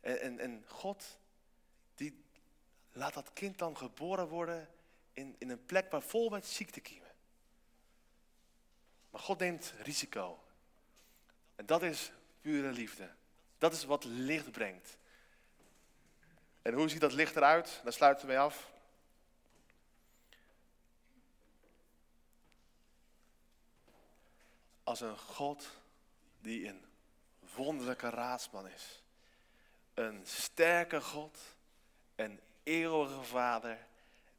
En, 0.00 0.20
en, 0.20 0.38
en 0.38 0.64
God, 0.66 1.18
die 1.94 2.24
laat 2.92 3.14
dat 3.14 3.32
kind 3.32 3.58
dan 3.58 3.76
geboren 3.76 4.28
worden 4.28 4.68
in, 5.12 5.36
in 5.38 5.50
een 5.50 5.64
plek 5.64 5.90
waar 5.90 6.02
vol 6.02 6.28
met 6.28 6.46
ziektekiemen. 6.46 7.14
Maar 9.10 9.20
God 9.20 9.38
neemt 9.38 9.74
risico. 9.82 10.42
En 11.56 11.66
dat 11.66 11.82
is 11.82 12.12
pure 12.40 12.72
liefde. 12.72 13.10
Dat 13.58 13.72
is 13.72 13.84
wat 13.84 14.04
licht 14.04 14.50
brengt. 14.50 14.96
En 16.62 16.74
hoe 16.74 16.88
ziet 16.88 17.00
dat 17.00 17.12
licht 17.12 17.36
eruit? 17.36 17.80
Daar 17.84 17.92
sluiten 17.92 18.26
we 18.26 18.32
mee 18.32 18.40
af. 18.40 18.70
Als 24.82 25.00
een 25.00 25.18
God 25.18 25.70
die 26.40 26.68
een 26.68 26.84
wonderlijke 27.54 28.10
raadsman 28.10 28.68
is. 28.68 29.02
Een 29.94 30.26
sterke 30.26 31.00
God, 31.00 31.38
een 32.16 32.40
eeuwige 32.68 33.22
Vader 33.22 33.78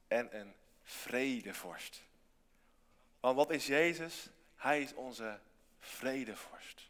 en 0.07 0.39
een 0.39 0.53
vredevorst. 0.83 2.03
Want 3.19 3.35
wat 3.35 3.49
is 3.51 3.67
Jezus? 3.67 4.29
Hij 4.55 4.81
is 4.81 4.93
onze 4.93 5.39
vredevorst. 5.79 6.89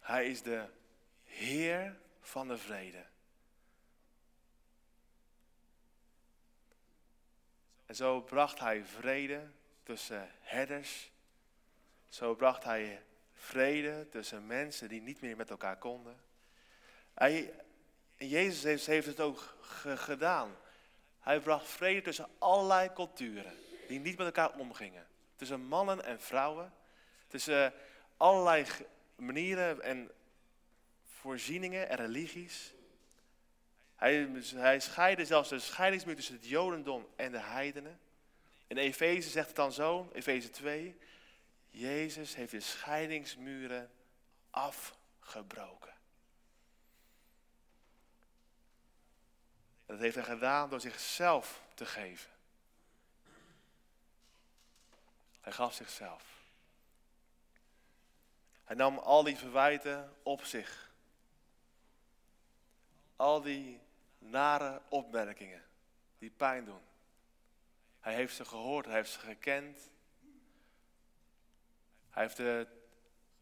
Hij 0.00 0.30
is 0.30 0.42
de 0.42 0.68
Heer 1.24 1.98
van 2.20 2.48
de 2.48 2.58
vrede. 2.58 3.04
En 7.86 7.96
zo 7.96 8.20
bracht 8.20 8.58
hij 8.58 8.84
vrede 8.84 9.50
tussen 9.82 10.30
herders. 10.40 11.10
Zo 12.08 12.34
bracht 12.34 12.64
hij 12.64 13.02
vrede 13.34 14.08
tussen 14.08 14.46
mensen 14.46 14.88
die 14.88 15.00
niet 15.00 15.20
meer 15.20 15.36
met 15.36 15.50
elkaar 15.50 15.76
konden. 15.76 16.16
Hij, 17.14 17.54
en 18.16 18.28
Jezus 18.28 18.86
heeft, 18.86 19.06
het 19.06 19.20
ook 19.20 19.56
gedaan. 19.94 20.56
Hij 21.20 21.40
bracht 21.40 21.66
vrede 21.66 22.00
tussen 22.00 22.28
allerlei 22.38 22.92
culturen 22.92 23.54
die 23.88 24.00
niet 24.00 24.16
met 24.16 24.26
elkaar 24.26 24.58
omgingen. 24.58 25.06
Tussen 25.36 25.60
mannen 25.60 26.04
en 26.04 26.20
vrouwen. 26.20 26.72
Tussen 27.28 27.72
allerlei 28.16 28.64
manieren 29.16 29.82
en 29.82 30.10
voorzieningen 31.04 31.88
en 31.88 31.96
religies. 31.96 32.74
Hij, 33.94 34.28
hij 34.54 34.80
scheidde 34.80 35.24
zelfs 35.24 35.48
de 35.48 35.58
scheidingsmuur 35.58 36.16
tussen 36.16 36.34
het 36.34 36.46
Jodendom 36.46 37.06
en 37.16 37.32
de 37.32 37.40
heidenen. 37.40 38.00
In 38.66 38.76
Efeze 38.76 39.30
zegt 39.30 39.46
het 39.46 39.56
dan 39.56 39.72
zo, 39.72 40.10
Efeze 40.12 40.50
2. 40.50 40.96
Jezus 41.68 42.34
heeft 42.34 42.50
de 42.50 42.60
scheidingsmuren 42.60 43.90
afgebroken. 44.50 45.95
Dat 49.86 49.98
heeft 49.98 50.14
hij 50.14 50.24
gedaan 50.24 50.70
door 50.70 50.80
zichzelf 50.80 51.62
te 51.74 51.86
geven. 51.86 52.30
Hij 55.40 55.52
gaf 55.52 55.74
zichzelf. 55.74 56.24
Hij 58.64 58.76
nam 58.76 58.98
al 58.98 59.22
die 59.22 59.36
verwijten 59.36 60.14
op 60.22 60.44
zich. 60.44 60.90
Al 63.16 63.40
die 63.42 63.80
nare 64.18 64.82
opmerkingen 64.88 65.64
die 66.18 66.30
pijn 66.30 66.64
doen. 66.64 66.82
Hij 68.00 68.14
heeft 68.14 68.36
ze 68.36 68.44
gehoord, 68.44 68.86
hij 68.86 68.94
heeft 68.94 69.12
ze 69.12 69.18
gekend. 69.18 69.90
Hij 72.10 72.22
heeft 72.22 72.36
de 72.36 72.66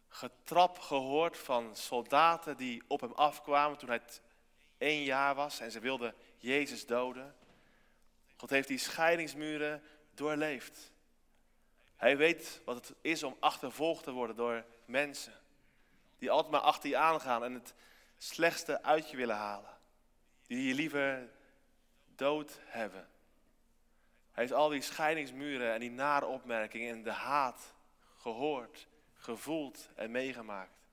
getrap 0.08 0.78
gehoord 0.78 1.38
van 1.38 1.76
soldaten 1.76 2.56
die 2.56 2.82
op 2.86 3.00
hem 3.00 3.12
afkwamen 3.12 3.78
toen 3.78 3.88
hij 3.88 4.02
één 4.78 5.02
jaar 5.02 5.34
was 5.34 5.60
en 5.60 5.70
ze 5.70 5.80
wilden 5.80 6.14
Jezus 6.44 6.86
doden. 6.86 7.34
God 8.36 8.50
heeft 8.50 8.68
die 8.68 8.78
scheidingsmuren 8.78 9.82
doorleefd. 10.14 10.92
Hij 11.96 12.16
weet 12.16 12.60
wat 12.64 12.74
het 12.74 12.94
is 13.00 13.22
om 13.22 13.36
achtervolgd 13.40 14.04
te 14.04 14.10
worden 14.10 14.36
door 14.36 14.64
mensen. 14.84 15.32
Die 16.18 16.30
altijd 16.30 16.52
maar 16.52 16.60
achter 16.60 16.88
je 16.88 16.96
aangaan 16.96 17.44
en 17.44 17.54
het 17.54 17.74
slechtste 18.16 18.82
uit 18.82 19.10
je 19.10 19.16
willen 19.16 19.36
halen. 19.36 19.78
Die 20.46 20.68
je 20.68 20.74
liever 20.74 21.30
dood 22.14 22.58
hebben. 22.64 23.08
Hij 24.32 24.42
heeft 24.42 24.52
al 24.52 24.68
die 24.68 24.82
scheidingsmuren 24.82 25.72
en 25.72 25.80
die 25.80 25.90
nare 25.90 26.26
opmerkingen 26.26 26.94
en 26.94 27.02
de 27.02 27.10
haat 27.10 27.74
gehoord, 28.16 28.88
gevoeld 29.14 29.88
en 29.94 30.10
meegemaakt. 30.10 30.88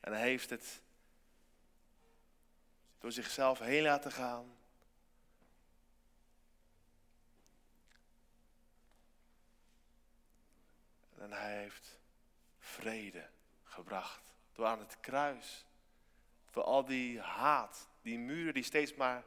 En 0.00 0.12
hij 0.12 0.22
heeft 0.22 0.50
het 0.50 0.82
door 3.04 3.12
zichzelf 3.12 3.58
heen 3.58 3.82
laten 3.82 4.12
gaan. 4.12 4.56
En 11.18 11.32
hij 11.32 11.58
heeft 11.58 11.98
vrede 12.58 13.28
gebracht 13.64 14.34
door 14.52 14.66
aan 14.66 14.78
het 14.78 15.00
kruis. 15.00 15.66
Voor 16.50 16.62
al 16.62 16.84
die 16.84 17.20
haat, 17.20 17.88
die 18.02 18.18
muren 18.18 18.54
die 18.54 18.62
steeds 18.62 18.94
maar 18.94 19.24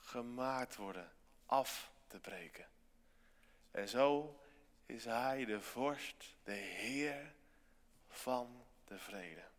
gemaakt 0.00 0.76
worden, 0.76 1.12
af 1.46 1.90
te 2.06 2.20
breken. 2.20 2.66
En 3.70 3.88
zo 3.88 4.40
is 4.86 5.04
hij 5.04 5.44
de 5.44 5.60
vorst, 5.60 6.36
de 6.42 6.52
Heer 6.52 7.34
van 8.08 8.64
de 8.84 8.98
vrede. 8.98 9.51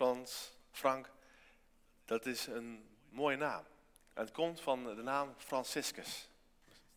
Frans, 0.00 0.52
Frank, 0.70 1.10
dat 2.04 2.26
is 2.26 2.46
een 2.46 2.84
mooie 3.08 3.36
naam. 3.36 3.64
het 4.14 4.32
komt 4.32 4.60
van 4.60 4.84
de 4.84 5.02
naam 5.02 5.34
Franciscus. 5.36 6.28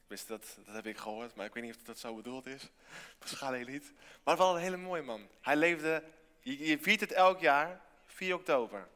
dat, 0.08 0.28
dat 0.66 0.76
heb 0.76 0.86
ik 0.86 0.98
gehoord, 0.98 1.36
maar 1.36 1.46
ik 1.46 1.54
weet 1.54 1.64
niet 1.64 1.76
of 1.76 1.82
dat 1.82 2.00
zo 2.00 2.16
bedoeld 2.16 2.46
is. 2.46 2.70
Waarschijnlijk 3.20 3.70
niet. 3.70 3.94
Maar 4.24 4.38
wel 4.38 4.56
een 4.56 4.62
hele 4.62 4.78
mooie 4.78 5.02
man. 5.02 5.28
Hij 5.42 5.56
leefde, 5.56 6.04
je, 6.40 6.78
viert 6.82 7.00
het 7.00 7.12
elk 7.12 7.40
jaar, 7.40 7.82
4 8.06 8.36
oktober. 8.36 8.88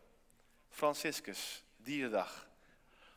Franciscus, 0.70 1.64
dierendag. 1.78 2.48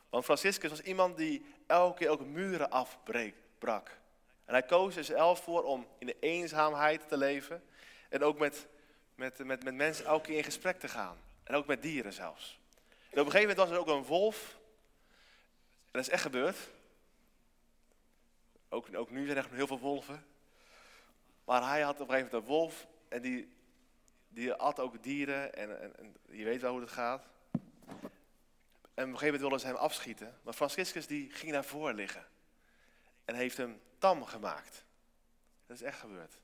Want 0.09 0.25
Franciscus 0.25 0.71
was 0.71 0.81
iemand 0.81 1.17
die 1.17 1.47
elke 1.67 1.99
keer 1.99 2.09
ook 2.09 2.25
muren 2.25 2.71
afbrak. 2.71 3.99
En 4.45 4.55
hij 4.55 4.63
koos 4.63 4.97
er 4.97 5.05
zelf 5.05 5.43
voor 5.43 5.63
om 5.63 5.87
in 5.99 6.07
de 6.07 6.17
eenzaamheid 6.21 7.09
te 7.09 7.17
leven. 7.17 7.65
En 8.09 8.23
ook 8.23 8.39
met 8.39 8.69
met, 9.21 9.39
met, 9.39 9.65
met 9.65 9.75
mensen 9.75 10.05
elke 10.05 10.27
keer 10.27 10.37
in 10.37 10.45
gesprek 10.45 10.79
te 10.79 10.89
gaan. 10.89 11.17
En 11.43 11.55
ook 11.55 11.67
met 11.67 11.83
dieren 11.83 12.13
zelfs. 12.13 12.59
Op 13.11 13.17
een 13.17 13.25
gegeven 13.25 13.41
moment 13.41 13.59
was 13.59 13.71
er 13.71 13.79
ook 13.79 13.87
een 13.87 14.05
wolf. 14.05 14.59
Dat 15.91 16.03
is 16.03 16.09
echt 16.09 16.23
gebeurd. 16.23 16.57
Ook, 18.69 18.97
ook 18.97 19.11
nu 19.11 19.25
zijn 19.27 19.37
er 19.37 19.49
heel 19.51 19.67
veel 19.67 19.79
wolven. 19.79 20.25
Maar 21.45 21.69
hij 21.69 21.81
had 21.81 22.01
op 22.01 22.09
een 22.09 22.15
gegeven 22.15 22.33
moment 22.33 22.51
een 22.51 22.57
wolf. 22.57 22.87
En 23.09 23.23
die, 23.23 23.53
die 24.29 24.53
at 24.53 24.79
ook 24.79 25.03
dieren. 25.03 25.55
En, 25.55 25.81
en, 25.81 25.97
en 25.97 26.17
je 26.31 26.45
weet 26.45 26.61
wel 26.61 26.73
hoe 26.73 26.81
het 26.81 26.91
gaat. 26.91 27.25
En 28.95 29.07
op 29.07 29.13
een 29.13 29.19
gegeven 29.19 29.25
moment 29.25 29.41
wilden 29.41 29.61
ze 29.61 29.67
hem 29.67 29.77
afschieten. 29.77 30.39
Maar 30.43 30.55
Franciscus 30.55 31.07
die 31.07 31.31
ging 31.31 31.53
naar 31.53 31.65
voren 31.65 31.95
liggen. 31.95 32.27
En 33.25 33.35
heeft 33.35 33.57
hem 33.57 33.81
tam 33.99 34.25
gemaakt. 34.25 34.85
Dat 35.67 35.77
is 35.77 35.83
echt 35.83 35.99
gebeurd. 35.99 36.41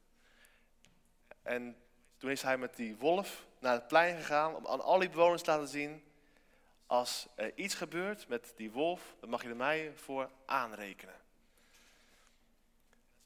En 1.42 1.76
toen 2.16 2.30
is 2.30 2.42
hij 2.42 2.58
met 2.58 2.76
die 2.76 2.96
wolf 2.96 3.46
naar 3.58 3.72
het 3.72 3.88
plein 3.88 4.16
gegaan 4.16 4.54
om 4.54 4.66
aan 4.66 4.80
al 4.80 4.98
die 4.98 5.10
bewoners 5.10 5.42
te 5.42 5.50
laten 5.50 5.68
zien, 5.68 6.04
als 6.86 7.26
er 7.34 7.52
iets 7.54 7.74
gebeurt 7.74 8.28
met 8.28 8.52
die 8.56 8.70
wolf, 8.70 9.14
dan 9.20 9.28
mag 9.30 9.42
je 9.42 9.48
er 9.48 9.56
mij 9.56 9.92
voor 9.96 10.30
aanrekenen. 10.44 11.14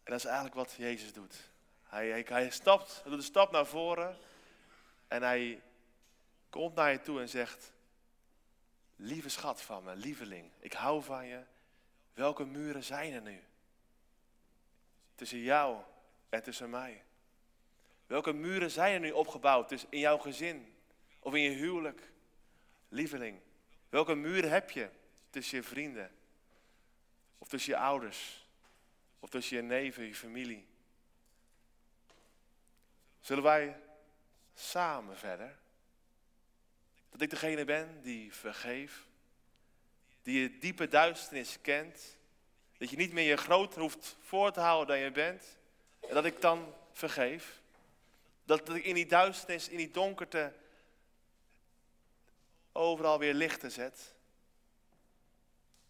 En 0.02 0.16
dat 0.16 0.18
is 0.18 0.24
eigenlijk 0.24 0.54
wat 0.54 0.72
Jezus 0.72 1.12
doet. 1.12 1.50
Hij, 1.82 2.08
hij, 2.08 2.24
hij 2.28 2.50
stapt, 2.50 2.94
hij 3.02 3.10
doet 3.10 3.20
een 3.20 3.24
stap 3.24 3.50
naar 3.50 3.66
voren 3.66 4.18
en 5.08 5.22
hij 5.22 5.62
komt 6.50 6.74
naar 6.74 6.92
je 6.92 7.00
toe 7.00 7.20
en 7.20 7.28
zegt, 7.28 7.72
lieve 8.96 9.28
schat 9.28 9.62
van 9.62 9.84
me, 9.84 9.96
lieveling, 9.96 10.50
ik 10.58 10.72
hou 10.72 11.02
van 11.02 11.26
je. 11.26 11.40
Welke 12.14 12.44
muren 12.44 12.84
zijn 12.84 13.12
er 13.12 13.22
nu? 13.22 13.42
Tussen 15.14 15.38
jou 15.38 15.78
en 16.28 16.42
tussen 16.42 16.70
mij. 16.70 17.04
Welke 18.10 18.32
muren 18.32 18.70
zijn 18.70 18.94
er 18.94 19.00
nu 19.00 19.10
opgebouwd 19.10 19.68
dus 19.68 19.86
in 19.88 19.98
jouw 19.98 20.18
gezin 20.18 20.74
of 21.18 21.34
in 21.34 21.40
je 21.40 21.50
huwelijk? 21.50 22.12
Lieveling, 22.88 23.40
welke 23.88 24.14
muren 24.14 24.50
heb 24.50 24.70
je 24.70 24.88
tussen 25.30 25.56
je 25.56 25.62
vrienden? 25.62 26.10
Of 27.38 27.48
tussen 27.48 27.72
je 27.72 27.78
ouders? 27.78 28.46
Of 29.20 29.30
tussen 29.30 29.56
je 29.56 29.62
neven, 29.62 30.04
je 30.04 30.14
familie? 30.14 30.66
Zullen 33.20 33.42
wij 33.42 33.80
samen 34.54 35.16
verder? 35.18 35.58
Dat 37.10 37.20
ik 37.20 37.30
degene 37.30 37.64
ben 37.64 38.02
die 38.02 38.34
vergeef, 38.34 39.06
die 40.22 40.40
je 40.40 40.58
diepe 40.58 40.88
duisternis 40.88 41.60
kent, 41.60 42.16
dat 42.78 42.90
je 42.90 42.96
niet 42.96 43.12
meer 43.12 43.28
je 43.28 43.36
groter 43.36 43.80
hoeft 43.80 44.16
voor 44.20 44.52
te 44.52 44.60
houden 44.60 44.86
dan 44.86 45.04
je 45.04 45.10
bent, 45.10 45.58
en 46.00 46.14
dat 46.14 46.24
ik 46.24 46.40
dan 46.40 46.74
vergeef. 46.92 47.59
Dat, 48.50 48.68
ik 48.68 48.84
in 48.84 48.94
die 48.94 49.06
duisternis, 49.06 49.68
in 49.68 49.76
die 49.76 49.90
donkerte, 49.90 50.52
overal 52.72 53.18
weer 53.18 53.34
lichten 53.34 53.70
zet. 53.70 54.14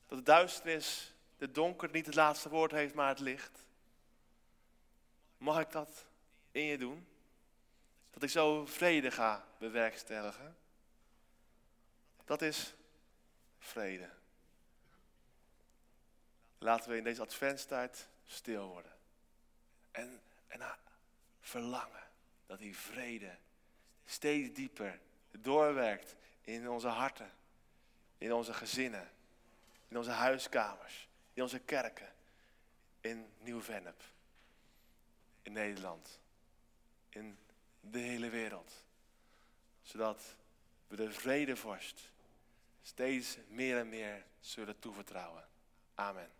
Dat 0.06 0.18
de 0.18 0.24
duisternis, 0.24 1.14
de 1.36 1.50
donker 1.50 1.90
niet 1.90 2.06
het 2.06 2.14
laatste 2.14 2.48
woord 2.48 2.70
heeft, 2.70 2.94
maar 2.94 3.08
het 3.08 3.20
licht. 3.20 3.58
Mag 5.38 5.60
ik 5.60 5.70
dat 5.70 6.04
in 6.50 6.62
je 6.62 6.78
doen? 6.78 7.06
Dat 8.10 8.22
ik 8.22 8.30
zo 8.30 8.66
vrede 8.66 9.10
ga 9.10 9.46
bewerkstelligen. 9.58 10.56
Dat 12.24 12.42
is 12.42 12.74
vrede. 13.58 14.10
Laten 16.58 16.90
we 16.90 16.96
in 16.96 17.04
deze 17.04 17.22
adventstijd 17.22 18.08
stil 18.26 18.66
worden. 18.68 18.92
En, 19.90 20.20
en 20.46 20.78
verlangen 21.40 22.08
dat 22.50 22.58
die 22.58 22.76
vrede 22.76 23.36
steeds 24.04 24.54
dieper 24.54 25.00
doorwerkt 25.30 26.16
in 26.40 26.68
onze 26.68 26.88
harten, 26.88 27.30
in 28.18 28.32
onze 28.32 28.54
gezinnen, 28.54 29.10
in 29.88 29.98
onze 29.98 30.10
huiskamers, 30.10 31.08
in 31.32 31.42
onze 31.42 31.58
kerken, 31.58 32.12
in 33.00 33.32
Nieuw-Vennep, 33.38 34.02
in 35.42 35.52
Nederland, 35.52 36.20
in 37.08 37.38
de 37.80 37.98
hele 37.98 38.28
wereld. 38.28 38.84
Zodat 39.82 40.36
we 40.88 40.96
de 40.96 41.12
vredevorst, 41.12 42.12
steeds 42.82 43.36
meer 43.48 43.78
en 43.78 43.88
meer 43.88 44.24
zullen 44.40 44.78
toevertrouwen. 44.78 45.48
Amen. 45.94 46.30